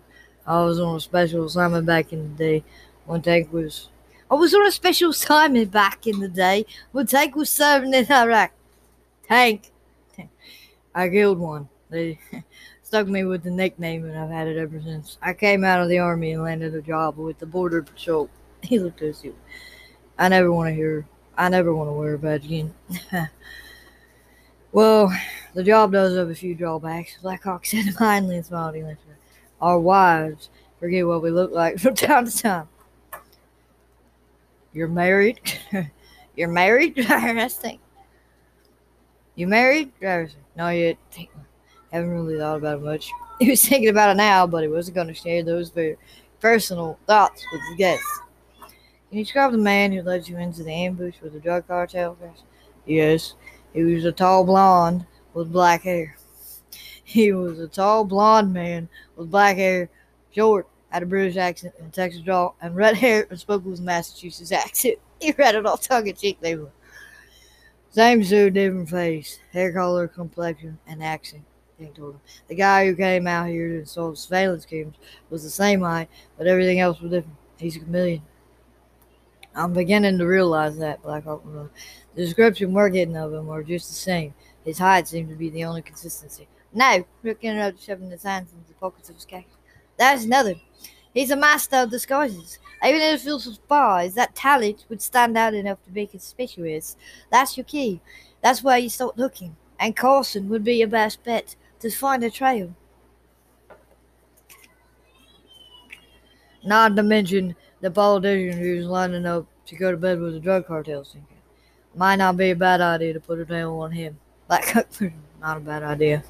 I 0.47 0.63
was 0.63 0.79
on 0.79 0.95
a 0.95 0.99
special 0.99 1.45
assignment 1.45 1.85
back 1.85 2.13
in 2.13 2.23
the 2.23 2.37
day 2.37 2.63
when 3.05 3.21
Tank 3.21 3.51
was. 3.53 3.89
I 4.29 4.35
was 4.35 4.53
on 4.53 4.65
a 4.65 4.71
special 4.71 5.11
assignment 5.11 5.71
back 5.71 6.07
in 6.07 6.19
the 6.19 6.29
day 6.29 6.65
when 6.93 7.05
Tank 7.05 7.35
was 7.35 7.49
serving 7.49 7.93
in 7.93 8.09
Iraq. 8.09 8.51
Tank. 9.27 9.71
I 10.95 11.09
killed 11.09 11.39
one. 11.39 11.69
They 11.89 12.19
stuck 12.83 13.07
me 13.07 13.25
with 13.25 13.43
the 13.43 13.51
nickname, 13.51 14.05
and 14.05 14.17
I've 14.17 14.29
had 14.29 14.47
it 14.47 14.57
ever 14.57 14.81
since. 14.81 15.17
I 15.21 15.33
came 15.33 15.63
out 15.63 15.81
of 15.81 15.89
the 15.89 15.99
army 15.99 16.31
and 16.31 16.43
landed 16.43 16.75
a 16.75 16.81
job 16.81 17.17
with 17.17 17.39
the 17.39 17.45
Border 17.45 17.81
Patrol. 17.81 18.29
He 18.63 18.79
looked 18.79 19.01
at 19.01 19.23
you. 19.23 19.35
I 20.17 20.29
never 20.29 20.51
want 20.51 20.69
to 20.69 20.73
hear. 20.73 21.05
I 21.37 21.49
never 21.49 21.73
want 21.73 21.89
to 21.89 21.93
wear 21.93 22.13
a 22.13 22.19
badge 22.19 22.45
again. 22.45 22.73
well, 24.71 25.11
the 25.53 25.63
job 25.63 25.91
does 25.91 26.15
have 26.15 26.29
a 26.29 26.35
few 26.35 26.55
drawbacks. 26.55 27.17
Blackhawk 27.21 27.65
said 27.65 27.95
kindly 27.97 28.37
and 28.37 28.45
smiled. 28.45 28.75
Our 29.61 29.79
wives 29.79 30.49
forget 30.79 31.07
what 31.07 31.21
we 31.21 31.31
look 31.31 31.51
like 31.51 31.79
from 31.79 31.95
time 31.95 32.25
to 32.25 32.37
time. 32.37 32.67
You're 34.73 34.87
married? 34.87 35.39
You're 36.35 36.47
married? 36.47 36.95
That's 36.95 37.55
thing. 37.55 37.79
You 39.35 39.47
married? 39.47 39.91
Not 40.01 40.69
yet. 40.69 40.97
Haven't 41.91 42.09
really 42.09 42.37
thought 42.37 42.57
about 42.57 42.77
it 42.77 42.83
much. 42.83 43.09
He 43.39 43.49
was 43.49 43.65
thinking 43.67 43.89
about 43.89 44.11
it 44.11 44.17
now, 44.17 44.47
but 44.47 44.63
he 44.63 44.69
wasn't 44.69 44.95
going 44.95 45.07
to 45.07 45.13
share 45.13 45.43
those 45.43 45.69
very 45.71 45.97
personal 46.39 46.97
thoughts 47.05 47.45
with 47.51 47.61
his 47.69 47.77
guests. 47.77 48.19
Can 49.11 49.17
you 49.17 49.25
describe 49.25 49.51
the 49.51 49.57
man 49.57 49.91
who 49.91 50.01
led 50.03 50.25
you 50.29 50.37
into 50.37 50.63
the 50.63 50.71
ambush 50.71 51.15
with 51.21 51.33
the 51.33 51.39
drug 51.41 51.67
cartel? 51.67 52.17
Yes. 52.85 53.33
He 53.73 53.83
was 53.83 54.05
a 54.05 54.13
tall 54.13 54.45
blonde 54.45 55.05
with 55.33 55.51
black 55.51 55.81
hair. 55.81 56.15
He 57.03 57.33
was 57.33 57.59
a 57.59 57.67
tall 57.67 58.05
blond 58.05 58.53
man 58.53 58.87
with 59.17 59.29
black 59.29 59.57
hair, 59.57 59.89
short, 60.33 60.65
had 60.87 61.03
a 61.03 61.05
British 61.05 61.35
accent 61.35 61.73
and 61.77 61.91
Texas 61.91 62.21
drawl, 62.21 62.55
and 62.61 62.73
red 62.73 62.95
hair 62.95 63.27
and 63.29 63.37
spoke 63.37 63.65
with 63.65 63.79
a 63.79 63.81
Massachusetts 63.81 64.51
accent. 64.53 64.95
He 65.19 65.33
read 65.33 65.55
it 65.55 65.65
all 65.65 65.75
tongue 65.75 66.07
in 66.07 66.15
cheek. 66.15 66.37
They 66.39 66.55
were 66.55 66.71
same 67.89 68.23
suit, 68.23 68.53
different 68.53 68.89
face, 68.89 69.39
hair 69.51 69.73
color, 69.73 70.07
complexion, 70.07 70.79
and 70.87 71.03
accent. 71.03 71.43
The 72.47 72.55
guy 72.55 72.85
who 72.85 72.95
came 72.95 73.27
out 73.27 73.49
here 73.49 73.67
to 73.67 73.79
install 73.79 74.15
surveillance 74.15 74.65
cameras 74.65 74.95
was 75.29 75.43
the 75.43 75.49
same 75.49 75.81
height, 75.81 76.07
but 76.37 76.47
everything 76.47 76.79
else 76.79 77.01
was 77.01 77.11
different. 77.11 77.35
He's 77.57 77.75
a 77.75 77.79
chameleon. 77.79 78.21
I'm 79.55 79.73
beginning 79.73 80.17
to 80.17 80.25
realize 80.25 80.77
that, 80.77 81.01
Blackhawk. 81.01 81.43
Uh, 81.45 81.59
uh, 81.59 81.67
the 82.15 82.25
description 82.25 82.73
we're 82.73 82.89
getting 82.89 83.17
of 83.17 83.33
him 83.33 83.49
are 83.49 83.63
just 83.63 83.89
the 83.89 83.95
same. 83.95 84.33
His 84.65 84.77
height 84.77 85.07
seemed 85.07 85.29
to 85.29 85.35
be 85.35 85.49
the 85.49 85.65
only 85.65 85.81
consistency. 85.81 86.47
No, 86.73 87.05
Rook 87.23 87.39
interrupted, 87.41 87.81
shoving 87.83 88.11
his 88.11 88.23
hands 88.23 88.53
into 88.53 88.67
the 88.67 88.73
pockets 88.75 89.09
of 89.09 89.15
his 89.15 89.25
khaki. 89.25 89.47
That's 89.97 90.23
another. 90.23 90.55
He's 91.13 91.31
a 91.31 91.35
master 91.35 91.77
of 91.77 91.91
disguises. 91.91 92.59
Even 92.83 93.01
if 93.01 93.23
he 93.23 93.31
was 93.31 93.43
spies, 93.43 94.13
that 94.15 94.35
talent 94.35 94.85
would 94.89 95.01
stand 95.01 95.37
out 95.37 95.53
enough 95.53 95.83
to 95.83 95.91
be 95.91 96.07
conspicuous. 96.07 96.95
That's 97.29 97.57
your 97.57 97.65
key. 97.65 98.01
That's 98.41 98.63
where 98.63 98.77
you 98.77 98.89
start 98.89 99.17
looking. 99.17 99.55
And 99.79 99.95
Carson 99.95 100.47
would 100.49 100.63
be 100.63 100.75
your 100.75 100.87
best 100.87 101.23
bet 101.23 101.55
to 101.81 101.89
find 101.89 102.23
a 102.23 102.29
trail. 102.29 102.73
Not 106.63 106.95
to 106.95 107.03
mention 107.03 107.55
the 107.81 107.91
politician 107.91 108.57
who's 108.57 108.85
lining 108.85 109.25
up 109.25 109.45
to 109.65 109.75
go 109.75 109.91
to 109.91 109.97
bed 109.97 110.19
with 110.19 110.33
the 110.33 110.39
drug 110.39 110.67
cartel 110.67 111.03
syndicate. 111.03 111.37
Might 111.95 112.17
not 112.17 112.37
be 112.37 112.51
a 112.51 112.55
bad 112.55 112.79
idea 112.79 113.13
to 113.13 113.19
put 113.19 113.39
a 113.39 113.45
nail 113.45 113.73
on 113.79 113.91
him. 113.91 114.17
Like, 114.49 114.73
not 115.41 115.57
a 115.57 115.59
bad 115.59 115.83
idea. 115.83 116.23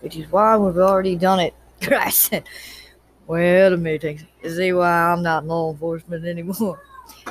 Which 0.00 0.16
is 0.16 0.30
why 0.30 0.56
we've 0.56 0.76
already 0.76 1.16
done 1.16 1.40
it. 1.40 1.54
I 1.82 2.10
said, 2.10 2.44
well, 3.26 3.70
the 3.70 3.76
meeting. 3.76 4.26
You 4.42 4.50
see 4.50 4.72
why 4.72 5.12
I'm 5.12 5.22
not 5.22 5.42
in 5.42 5.48
law 5.48 5.70
enforcement 5.70 6.24
anymore. 6.24 6.80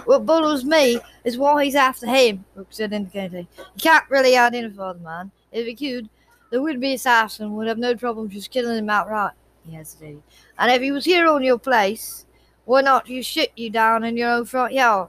What 0.05 0.25
bothers 0.25 0.63
me 0.63 0.99
is 1.23 1.37
why 1.37 1.65
he's 1.65 1.75
after 1.75 2.05
him, 2.05 2.45
Rook 2.55 2.67
said 2.69 2.93
indicating. 2.93 3.47
You 3.57 3.81
can't 3.81 4.09
really 4.09 4.37
identify 4.37 4.93
the 4.93 4.99
man. 4.99 5.31
If 5.51 5.65
he 5.65 5.75
could, 5.75 6.09
the 6.51 6.61
would-be 6.61 6.93
assassin 6.93 7.55
would 7.55 7.67
have 7.67 7.77
no 7.77 7.95
problem 7.95 8.29
just 8.29 8.51
killing 8.51 8.77
him 8.77 8.89
outright. 8.89 9.33
He 9.65 9.75
hesitated. 9.75 10.23
And 10.59 10.71
if 10.71 10.81
he 10.81 10.91
was 10.91 11.03
here 11.03 11.27
on 11.27 11.43
your 11.43 11.57
place, 11.57 12.26
why 12.67 12.81
not 12.81 13.07
you 13.07 13.23
shoot 13.23 13.49
you 13.55 13.69
down 13.69 14.03
in 14.03 14.17
your 14.17 14.29
own 14.29 14.43
front 14.45 14.73
yard? 14.73 15.07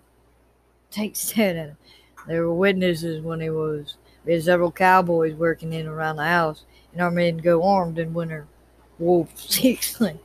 At 0.96 1.32
him. 1.32 1.76
There 2.28 2.46
were 2.46 2.54
witnesses 2.54 3.20
when 3.20 3.40
he 3.40 3.50
was. 3.50 3.96
We 4.24 4.32
had 4.34 4.44
several 4.44 4.70
cowboys 4.70 5.34
working 5.34 5.72
in 5.72 5.88
around 5.88 6.16
the 6.16 6.24
house, 6.24 6.64
and 6.92 7.02
our 7.02 7.10
men 7.10 7.36
go 7.38 7.64
armed 7.64 7.98
in 7.98 8.14
winter. 8.14 8.46
Wolf 9.00 9.28
exclaimed. 9.64 10.20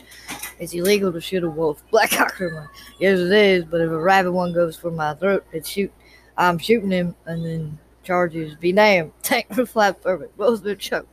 It's 0.60 0.74
illegal 0.74 1.12
to 1.12 1.19
shoot 1.19 1.43
a 1.43 1.50
wolf. 1.50 1.84
Black 1.89 2.12
Hawker, 2.12 2.69
yes, 3.00 3.17
it 3.17 3.32
is, 3.32 3.65
but 3.65 3.82
if 3.82 3.89
a 3.89 3.98
rabbit 3.98 4.32
one 4.32 4.54
goes 4.54 4.78
for 4.78 4.91
my 4.91 5.15
throat, 5.15 5.43
it's 5.52 5.69
shoot. 5.69 5.91
I'm 6.38 6.60
shooting 6.60 6.91
him, 6.91 7.15
and 7.26 7.43
then 7.43 7.80
charges 8.04 8.54
be 8.56 8.72
damned. 8.72 9.12
Tank 9.24 9.48
replied 9.56 10.02
perfect. 10.04 10.38
Both 10.38 10.63
been 10.63 10.78
choked. 10.78 11.10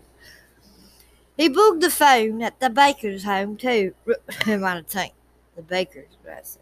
He 1.38 1.48
booked 1.48 1.80
the 1.80 1.90
phone 1.90 2.42
at 2.42 2.61
the 2.61 2.68
baker's 2.68 3.24
home, 3.24 3.56
too. 3.56 3.94
Him 4.44 4.64
out 4.64 4.76
of 4.76 4.87
Tank. 4.87 5.14
The 5.60 5.66
baker's, 5.66 6.16
I. 6.24 6.58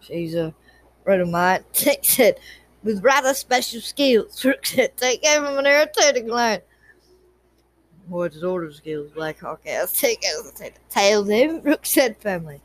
She's 0.00 0.34
a 0.34 0.54
friend 1.02 1.22
of 1.22 1.28
mine. 1.28 1.64
Tank 1.72 2.00
said, 2.02 2.38
with 2.82 3.02
rather 3.02 3.32
special 3.32 3.80
skills. 3.80 4.44
Rook 4.44 4.66
said, 4.66 4.96
Take 4.98 5.24
of 5.46 5.56
an 5.56 5.66
irritating 5.66 6.28
line. 6.28 6.60
What 8.06 8.34
sort 8.34 8.64
of 8.64 8.74
skills? 8.74 9.10
Blackhawk 9.12 9.60
asked. 9.66 9.96
Take 9.96 10.20
the 10.20 10.70
tails 10.90 11.28
him, 11.28 11.62
Rook 11.62 11.86
said 11.86 12.16
firmly. 12.20 12.60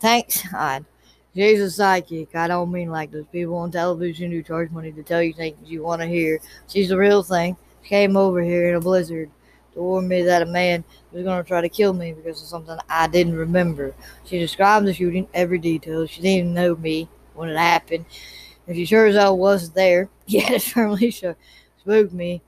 Thanks, 0.00 0.40
Hyde. 0.40 0.86
She's 1.34 1.60
a 1.60 1.70
psychic. 1.70 2.34
I 2.34 2.48
don't 2.48 2.72
mean 2.72 2.90
like 2.90 3.10
those 3.10 3.26
people 3.26 3.56
on 3.56 3.70
television 3.70 4.30
who 4.30 4.42
charge 4.42 4.70
money 4.70 4.92
to 4.92 5.02
tell 5.02 5.22
you 5.22 5.34
things 5.34 5.68
you 5.68 5.82
want 5.82 6.00
to 6.00 6.06
hear. 6.06 6.40
She's 6.68 6.88
the 6.88 6.96
real 6.96 7.22
thing. 7.22 7.56
She 7.82 7.88
came 7.88 8.16
over 8.16 8.40
here 8.40 8.68
in 8.70 8.76
a 8.76 8.80
blizzard 8.80 9.30
to 9.74 9.82
warn 9.82 10.08
me 10.08 10.22
that 10.22 10.42
a 10.42 10.46
man 10.46 10.84
was 11.12 11.24
going 11.24 11.42
to 11.42 11.46
try 11.46 11.60
to 11.60 11.68
kill 11.68 11.92
me 11.92 12.12
because 12.12 12.40
of 12.40 12.48
something 12.48 12.78
I 12.88 13.06
didn't 13.06 13.36
remember. 13.36 13.94
She 14.24 14.38
described 14.38 14.86
the 14.86 14.94
shooting, 14.94 15.28
every 15.34 15.58
detail. 15.58 16.06
She 16.06 16.22
didn't 16.22 16.38
even 16.38 16.54
know 16.54 16.76
me 16.76 17.08
when 17.34 17.48
it 17.50 17.56
happened. 17.56 18.06
If 18.66 18.76
she 18.76 18.86
sure 18.86 19.06
as 19.06 19.16
hell 19.16 19.36
wasn't 19.36 19.74
there, 19.74 20.08
yet 20.26 20.50
it 20.52 20.62
firmly 20.62 21.10
spooked 21.10 22.12
me. 22.12 22.42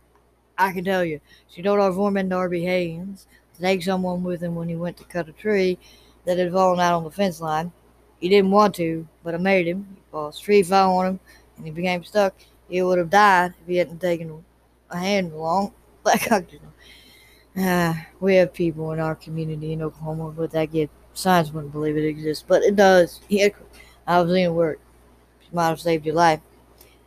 I 0.59 0.73
can 0.73 0.85
tell 0.85 1.05
you. 1.05 1.21
She 1.49 1.63
told 1.63 1.81
our 1.81 1.93
foreman 1.93 2.29
Darby 2.29 2.65
Haynes 2.65 3.27
to 3.55 3.61
take 3.61 3.83
someone 3.83 4.23
with 4.23 4.43
him 4.43 4.55
when 4.55 4.69
he 4.69 4.77
went 4.77 4.97
to 4.99 5.05
cut 5.05 5.29
a 5.29 5.33
tree 5.33 5.79
that 6.25 6.39
had 6.39 6.53
fallen 6.53 6.81
out 6.81 6.95
on 6.95 7.05
the 7.05 7.11
fence 7.11 7.41
line. 7.41 7.73
He 8.21 8.29
didn't 8.29 8.51
want 8.51 8.75
to, 8.77 9.07
but 9.23 9.35
I 9.35 9.39
made 9.39 9.67
him. 9.67 9.99
Well, 10.11 10.31
the 10.31 10.39
tree 10.39 10.63
fell 10.63 10.97
on 10.97 11.07
him, 11.07 11.21
and 11.57 11.67
he 11.67 11.71
became 11.73 12.05
stuck. 12.05 12.35
He 12.69 12.81
would 12.83 12.99
have 12.99 13.11
died 13.11 13.53
if 13.61 13.67
he 13.67 13.77
hadn't 13.77 14.01
taken 14.01 14.45
a 14.91 14.99
hand 14.99 15.33
along. 15.33 15.73
Like 16.07 16.31
I 16.31 16.39
uh, 17.57 17.95
we 18.21 18.37
have 18.37 18.53
people 18.53 18.93
in 18.93 19.01
our 19.01 19.15
community 19.15 19.73
in 19.73 19.83
Oklahoma 19.83 20.29
with 20.29 20.53
that 20.53 20.73
gift. 20.73 20.93
Science 21.15 21.53
wouldn't 21.53 21.73
believe 21.73 21.97
it 21.97 22.05
exists, 22.05 22.45
but 22.47 22.63
it 22.63 22.77
does. 22.77 23.21
Yeah, 23.29 23.49
I 24.07 24.21
was 24.21 24.33
in 24.33 24.55
work. 24.55 24.79
She 25.41 25.49
might 25.53 25.69
have 25.69 25.81
saved 25.81 26.07
your 26.07 26.15
life. 26.15 26.41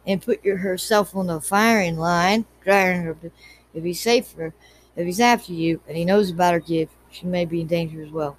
And 0.06 0.22
put 0.22 0.44
your, 0.44 0.58
herself 0.58 1.16
on 1.16 1.28
the 1.28 1.40
firing 1.40 1.98
line. 1.98 2.46
If 2.66 3.84
he's 3.84 4.02
safer, 4.02 4.54
if 4.96 5.06
he's 5.06 5.20
after 5.20 5.54
you, 5.54 5.82
and 5.88 5.96
he 5.96 6.04
knows 6.04 6.32
about 6.32 6.54
her 6.54 6.60
gift, 6.60 6.94
she 7.12 7.26
may 7.26 7.46
be 7.46 7.62
in 7.62 7.68
danger 7.68 8.02
as 8.02 8.10
well. 8.10 8.38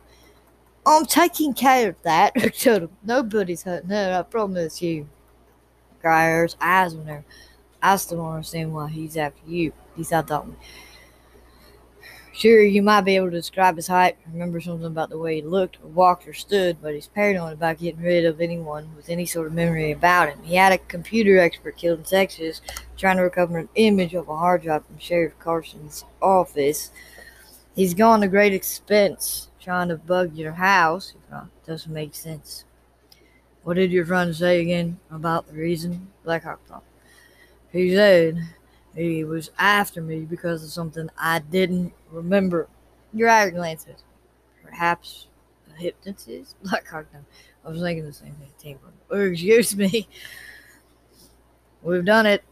I'm 0.85 1.07
taking 1.07 1.55
care 1.55 1.91
of 1.91 2.03
that. 2.03 2.35
Nobody's 3.05 3.63
hurting 3.63 3.91
her. 3.91 4.19
I 4.19 4.23
promise 4.23 4.83
you. 4.83 5.09
Grier's 6.01 6.57
eyes 6.61 6.95
on 6.95 7.07
her. 7.07 7.25
I 7.83 7.97
still 7.97 8.19
don't 8.19 8.33
understand 8.33 8.73
why 8.73 8.89
he's 8.89 9.17
after 9.17 9.41
you. 9.47 9.73
He's 9.97 10.09
said 10.09 10.27
that. 10.29 10.45
Sure, 12.41 12.63
you 12.63 12.81
might 12.81 13.03
be 13.03 13.17
able 13.17 13.27
to 13.27 13.37
describe 13.37 13.77
his 13.77 13.87
height, 13.87 14.17
remember 14.33 14.63
something 14.63 14.87
about 14.87 15.11
the 15.11 15.19
way 15.19 15.35
he 15.35 15.43
looked, 15.43 15.77
or 15.85 15.89
walked, 15.89 16.27
or 16.27 16.33
stood, 16.33 16.81
but 16.81 16.95
he's 16.95 17.07
paranoid 17.07 17.53
about 17.53 17.77
getting 17.77 18.01
rid 18.01 18.25
of 18.25 18.41
anyone 18.41 18.89
with 18.97 19.11
any 19.11 19.27
sort 19.27 19.47
of 19.47 19.53
memory 19.53 19.93
about 19.93 20.31
him. 20.31 20.43
He 20.43 20.55
had 20.55 20.73
a 20.73 20.79
computer 20.79 21.39
expert 21.39 21.77
killed 21.77 21.99
in 21.99 22.05
Texas 22.07 22.63
trying 22.97 23.19
to 23.19 23.25
recover 23.25 23.59
an 23.59 23.69
image 23.75 24.15
of 24.15 24.31
a 24.31 24.35
hard 24.39 24.63
drive 24.63 24.87
from 24.87 24.99
Sheriff 24.99 25.39
Carson's 25.39 26.07
office. 26.23 26.91
He's 27.75 27.93
gone 27.93 28.23
to 28.23 28.27
great 28.29 28.55
expense 28.55 29.51
trying 29.61 29.89
to 29.89 29.99
bug 29.99 30.35
your 30.35 30.53
house. 30.53 31.13
It 31.31 31.67
doesn't 31.67 31.93
make 31.93 32.15
sense. 32.15 32.65
What 33.65 33.75
did 33.75 33.93
your 33.93 34.07
friend 34.07 34.35
say 34.35 34.63
again 34.63 34.99
about 35.11 35.47
the 35.47 35.53
reason? 35.53 36.11
Blackhawk 36.25 36.67
thought. 36.67 36.85
He 37.71 37.95
said 37.95 38.39
he 38.97 39.25
was 39.25 39.51
after 39.59 40.01
me 40.01 40.21
because 40.21 40.65
of 40.65 40.71
something 40.71 41.11
I 41.19 41.41
didn't 41.41 41.93
remember. 42.11 42.69
Your 43.13 43.29
eye 43.29 43.51
glances. 43.51 44.03
Perhaps 44.63 45.27
a 45.71 45.81
hypnotist? 45.81 46.57
Blackhawk, 46.63 47.07
no. 47.13 47.21
I 47.65 47.69
was 47.69 47.81
thinking 47.81 48.07
the 48.07 48.13
same 48.13 48.37
thing. 48.59 48.79
Or 49.11 49.19
oh, 49.19 49.31
excuse 49.31 49.77
me. 49.77 50.09
We've 51.83 52.05
done 52.05 52.27
it 52.27 52.45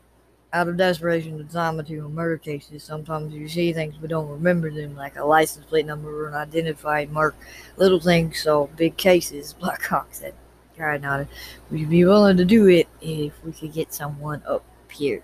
out 0.53 0.69
of 0.69 0.77
desperation 0.77 1.37
to 1.39 1.53
time 1.53 1.79
into 1.79 2.09
murder 2.09 2.39
cases. 2.39 2.83
Sometimes 2.83 3.35
you 3.35 3.49
see 3.49 3.73
things 3.73 3.97
but 4.01 4.11
don't 4.11 4.29
remember 4.29 4.71
them, 4.71 4.97
like 4.97 5.17
a 5.17 5.25
license 5.25 5.67
plate 5.67 5.87
number 5.87 6.25
or 6.25 6.29
an 6.29 6.35
identified 6.35 7.11
mark. 7.11 7.37
Little 7.77 8.01
things, 8.01 8.41
so 8.41 8.71
big 8.77 8.97
cases. 8.97 9.53
Blackhawk 9.61 10.09
said. 10.11 10.35
Guy 10.77 10.97
nodded. 10.97 11.29
Would 11.71 11.81
you 11.81 11.87
be 11.89 12.05
willing 12.05 12.37
to 12.37 12.45
do 12.45 12.69
it 12.69 12.87
if 13.01 13.33
we 13.45 13.53
could 13.53 13.73
get 13.73 13.93
someone 13.93 14.43
up 14.47 14.65
here? 14.91 15.23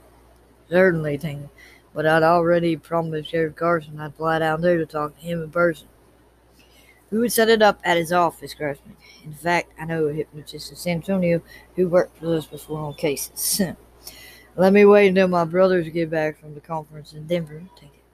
Certainly, 0.69 1.19
Tina. 1.19 1.49
But 1.95 2.07
I'd 2.07 2.23
already 2.23 2.77
promised 2.77 3.31
Sheriff 3.31 3.57
Carson 3.57 4.01
I'd 4.01 4.15
fly 4.15 4.41
down 4.41 4.61
there 4.61 4.79
to 4.79 4.87
talk 4.87 5.17
to 5.17 5.25
him 5.25 5.43
in 5.43 5.51
person. 5.51 5.89
We 7.11 7.19
would 7.19 7.33
set 7.33 7.49
it 7.49 7.63
up 7.63 7.79
at 7.85 7.97
his 7.97 8.13
office, 8.13 8.55
Grossman. 8.55 8.97
In 9.25 9.33
fact, 9.35 9.73
I 9.79 9.85
know 9.85 10.07
a 10.07 10.13
hypnotist 10.13 10.71
in 10.71 10.77
San 10.77 10.97
Antonio 10.97 11.41
who 11.77 11.89
worked 11.89 12.21
with 12.21 12.33
us 12.33 12.47
before 12.47 12.81
on 12.81 12.95
cases. 12.95 13.63
Let 14.57 14.73
me 14.73 14.85
wait 14.85 15.09
until 15.09 15.29
my 15.29 15.45
brothers 15.45 15.89
get 15.89 16.11
back 16.11 16.41
from 16.41 16.55
the 16.55 16.61
conference 16.61 17.13
in 17.13 17.27
Denver. 17.27 17.63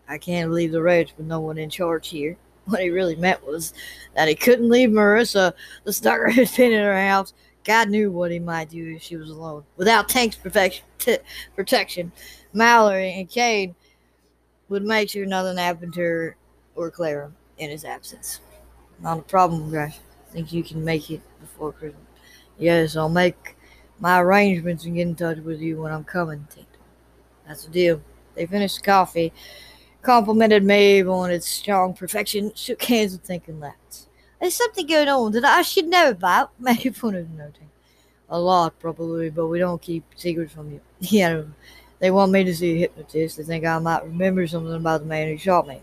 I 0.09 0.19
can't 0.19 0.53
leave 0.53 0.73
the 0.73 0.83
ranch 0.83 1.15
with 1.17 1.27
no 1.27 1.41
one 1.41 1.59
in 1.59 1.71
charge 1.71 2.09
here. 2.09 2.37
What 2.67 2.83
he 2.83 2.91
really 2.91 3.17
meant 3.17 3.45
was 3.45 3.73
that 4.15 4.29
he 4.29 4.35
couldn't 4.35 4.69
leave 4.69 4.91
Marissa. 4.91 5.55
The 5.85 5.93
stalker 5.93 6.29
had 6.29 6.55
been 6.57 6.73
in 6.73 6.85
her 6.85 7.09
house. 7.09 7.33
God 7.65 7.89
knew 7.89 8.13
what 8.13 8.31
he 8.31 8.39
might 8.39 8.71
do 8.71 8.95
if 8.95 9.03
she 9.03 9.17
was 9.17 9.31
alone. 9.31 9.65
Without 9.77 10.09
Tank's 10.09 10.37
protection, 11.57 12.13
Mallory 12.53 13.13
and 13.13 13.29
Cane 13.29 13.75
would 14.69 14.85
make 14.85 15.11
sure 15.11 15.27
nothing 15.27 15.57
happened 15.57 15.95
to 15.95 16.01
her 16.01 16.37
or 16.75 16.91
Clara 16.91 17.33
in 17.59 17.71
his 17.71 17.85
absence. 17.85 18.41
Not 19.01 19.19
a 19.19 19.23
problem, 19.23 19.71
Grash. 19.71 19.99
I 20.29 20.33
think 20.33 20.53
you 20.53 20.63
can 20.63 20.85
make 20.85 21.11
it 21.11 21.21
before 21.41 21.73
Christmas? 21.73 22.03
Yes, 22.59 22.97
I'll 22.97 23.09
make 23.09 23.57
my 23.99 24.21
arrangements 24.21 24.85
and 24.85 24.95
get 24.95 25.09
in 25.09 25.15
touch 25.15 25.39
with 25.39 25.61
you 25.61 25.81
when 25.81 25.93
I'm 25.93 26.05
coming. 26.05 26.47
That's 27.47 27.65
the 27.65 27.71
deal. 27.71 28.03
They 28.35 28.47
finished 28.47 28.77
the 28.77 28.83
coffee, 28.83 29.33
complimented 30.03 30.63
Mavie 30.63 31.11
on 31.11 31.31
its 31.31 31.49
strong 31.49 31.95
perfection, 31.95 32.53
shook 32.55 32.83
hands 32.83 33.13
and 33.13 33.23
thinking 33.25 33.61
left. 33.61 34.07
There's 34.41 34.55
something 34.55 34.87
going 34.87 35.09
on 35.09 35.33
that 35.33 35.45
I 35.45 35.63
should 35.63 35.89
know 35.89 36.11
about. 36.11 36.53
Mavie 36.63 37.03
wanted 37.03 37.29
to 37.31 37.37
know. 37.37 37.51
A 38.33 38.39
lot, 38.39 38.79
probably, 38.79 39.29
but 39.31 39.49
we 39.49 39.59
don't 39.59 39.83
keep 39.83 40.05
secrets 40.15 40.53
from 40.55 40.71
you. 40.71 40.81
Yeah, 41.01 41.43
they 42.01 42.11
want 42.11 42.33
me 42.33 42.45
to 42.45 42.55
see 42.55 42.75
a 42.75 42.79
hypnotist. 42.79 43.37
They 43.37 43.45
think 43.45 43.65
I 43.65 43.79
might 43.79 44.05
remember 44.05 44.47
something 44.47 44.75
about 44.75 45.03
the 45.03 45.07
man 45.07 45.29
who 45.29 45.37
shot 45.37 45.69
me. 45.69 45.81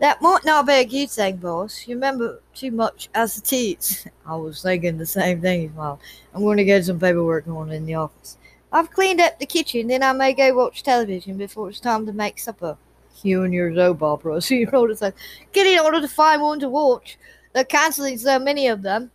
That 0.00 0.22
might 0.22 0.44
not 0.44 0.66
be 0.66 0.74
a 0.74 0.84
good 0.84 1.10
thing, 1.10 1.36
boss. 1.36 1.86
You 1.86 1.96
remember 1.96 2.40
too 2.54 2.70
much 2.70 3.08
as 3.14 3.38
it 3.38 3.52
is. 3.52 4.06
I 4.26 4.36
was 4.36 4.62
thinking 4.62 4.98
the 4.98 5.06
same 5.06 5.40
thing, 5.40 5.72
Mom. 5.74 5.98
I'm 6.34 6.42
going 6.42 6.58
to 6.58 6.64
get 6.64 6.84
some 6.84 7.00
paperwork 7.00 7.46
going 7.46 7.72
in 7.72 7.86
the 7.86 7.94
office. 7.94 8.36
I've 8.70 8.90
cleaned 8.90 9.20
up 9.20 9.38
the 9.38 9.46
kitchen, 9.46 9.88
then 9.88 10.02
I 10.02 10.12
may 10.12 10.34
go 10.34 10.54
watch 10.54 10.82
television 10.82 11.38
before 11.38 11.70
it's 11.70 11.80
time 11.80 12.04
to 12.06 12.12
make 12.12 12.38
supper. 12.38 12.76
You 13.22 13.42
and 13.42 13.54
your 13.54 13.74
soap 13.74 14.02
opera. 14.02 14.40
So 14.40 14.54
you 14.54 14.68
wrote 14.70 14.96
said, 14.98 15.14
get 15.52 15.66
in 15.66 15.78
order 15.78 16.00
to 16.00 16.08
find 16.08 16.42
one 16.42 16.60
to 16.60 16.68
watch. 16.68 17.18
They're 17.52 17.64
cancelling 17.64 18.18
so 18.18 18.38
many 18.38 18.68
of 18.68 18.82
them. 18.82 19.10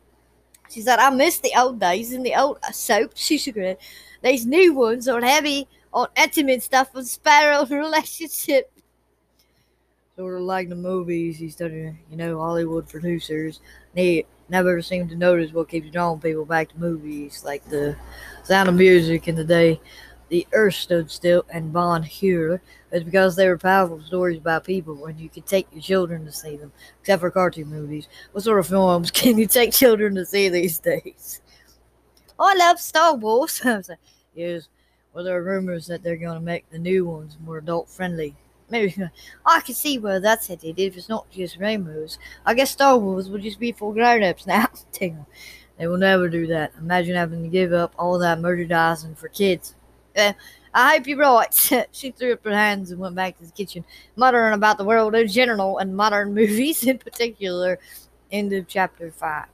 She 0.70 0.82
said, 0.82 1.00
I 1.00 1.12
miss 1.12 1.40
the 1.40 1.54
old 1.56 1.80
days 1.80 2.14
and 2.14 2.26
the 2.26 2.36
old 2.36 2.58
soaps. 2.72 3.22
She 3.22 3.38
head. 3.38 3.78
These 4.24 4.46
new 4.46 4.74
ones 4.74 5.08
are 5.08 5.22
heavy 5.22 5.68
on 5.94 6.08
intimate 6.16 6.64
stuff 6.64 6.96
and 6.96 7.08
sparrow 7.08 7.66
relationship. 7.70 8.72
Sort 10.16 10.36
of 10.36 10.42
like 10.42 10.70
the 10.70 10.76
movies 10.76 11.38
he 11.38 11.50
studied, 11.50 11.98
you 12.10 12.18
know, 12.18 12.40
Hollywood 12.40 12.88
producers. 12.88 13.60
They 13.96 14.26
never 14.50 14.82
seem 14.82 15.10
to 15.10 15.16
notice 15.16 15.52
what 15.52 15.70
keeps 15.70 15.90
drawing 15.90 16.22
people 16.22 16.46
back 16.46 16.70
to 16.70 16.80
movies, 16.80 17.44
like 17.44 17.64
the 17.66 17.96
sound 18.44 18.70
of 18.70 18.76
music 18.76 19.28
in 19.28 19.36
the 19.36 19.44
day 19.44 19.80
the 20.34 20.48
earth 20.54 20.74
stood 20.74 21.12
still 21.12 21.46
and 21.54 21.72
Ben 21.72 22.02
Hur. 22.02 22.60
It's 22.92 23.04
because 23.04 23.36
they 23.36 23.48
were 23.48 23.58
powerful 23.60 24.02
stories 24.02 24.40
about 24.40 24.64
people 24.64 25.06
and 25.06 25.20
you 25.20 25.30
could 25.30 25.46
take 25.46 25.68
your 25.72 25.80
children 25.80 26.26
to 26.26 26.32
see 26.32 26.56
them, 26.56 26.72
except 27.00 27.20
for 27.20 27.30
cartoon 27.30 27.68
movies. 27.68 28.08
What 28.32 28.44
sort 28.44 28.58
of 28.58 28.66
films 28.66 29.12
can 29.20 29.38
you 29.38 29.46
take 29.46 29.74
children 29.74 30.16
to 30.16 30.26
see 30.26 30.50
these 30.50 30.80
days? 30.80 31.40
I 32.44 32.56
love 32.56 32.80
Star 32.80 33.16
Wars. 33.16 33.62
yes, 34.36 34.68
well, 35.14 35.24
there 35.24 35.38
are 35.38 35.44
rumors 35.44 35.88
that 35.88 36.04
they're 36.04 36.18
going 36.18 36.38
to 36.38 36.44
make 36.44 36.70
the 36.70 36.78
new 36.78 37.06
ones 37.06 37.38
more 37.44 37.60
adult 37.60 37.90
friendly. 37.90 38.36
Maybe 38.70 38.96
I 39.46 39.62
can 39.62 39.76
see 39.76 39.98
where 39.98 40.20
that's 40.20 40.48
headed 40.48 40.78
if 40.78 40.98
it's 40.98 41.08
not 41.08 41.30
just 41.32 41.58
rainbows. 41.58 42.18
I 42.46 42.54
guess 42.54 42.72
Star 42.72 42.98
Wars 42.98 43.30
will 43.30 43.40
just 43.40 43.60
be 43.60 43.72
for 43.72 43.94
grown 43.94 44.24
ups 44.24 44.46
now. 44.46 44.68
they 45.00 45.16
will 45.80 45.98
never 45.98 46.28
do 46.28 46.48
that. 46.48 46.74
Imagine 46.78 47.16
having 47.16 47.44
to 47.44 47.50
give 47.50 47.72
up 47.72 47.94
all 47.98 48.20
that 48.20 48.42
merchandising 48.42 49.16
for 49.16 49.30
kids. 49.30 49.76
Uh, 50.18 50.34
I 50.74 50.98
hope 50.98 51.08
you're 51.08 51.20
right. 51.20 51.88
she 51.92 52.12
threw 52.12 52.34
up 52.34 52.44
her 52.44 52.52
hands 52.52 52.92
and 52.92 53.00
went 53.00 53.16
back 53.16 53.38
to 53.38 53.46
the 53.46 53.52
kitchen, 53.52 53.86
muttering 54.16 54.54
about 54.54 54.78
the 54.78 54.86
world 54.86 55.16
in 55.16 55.28
general 55.28 55.78
and 55.78 55.96
modern 55.96 56.34
movies 56.34 56.84
in 56.84 56.98
particular. 56.98 57.80
End 58.32 58.52
of 58.52 58.68
chapter 58.68 59.12
5. 59.12 59.46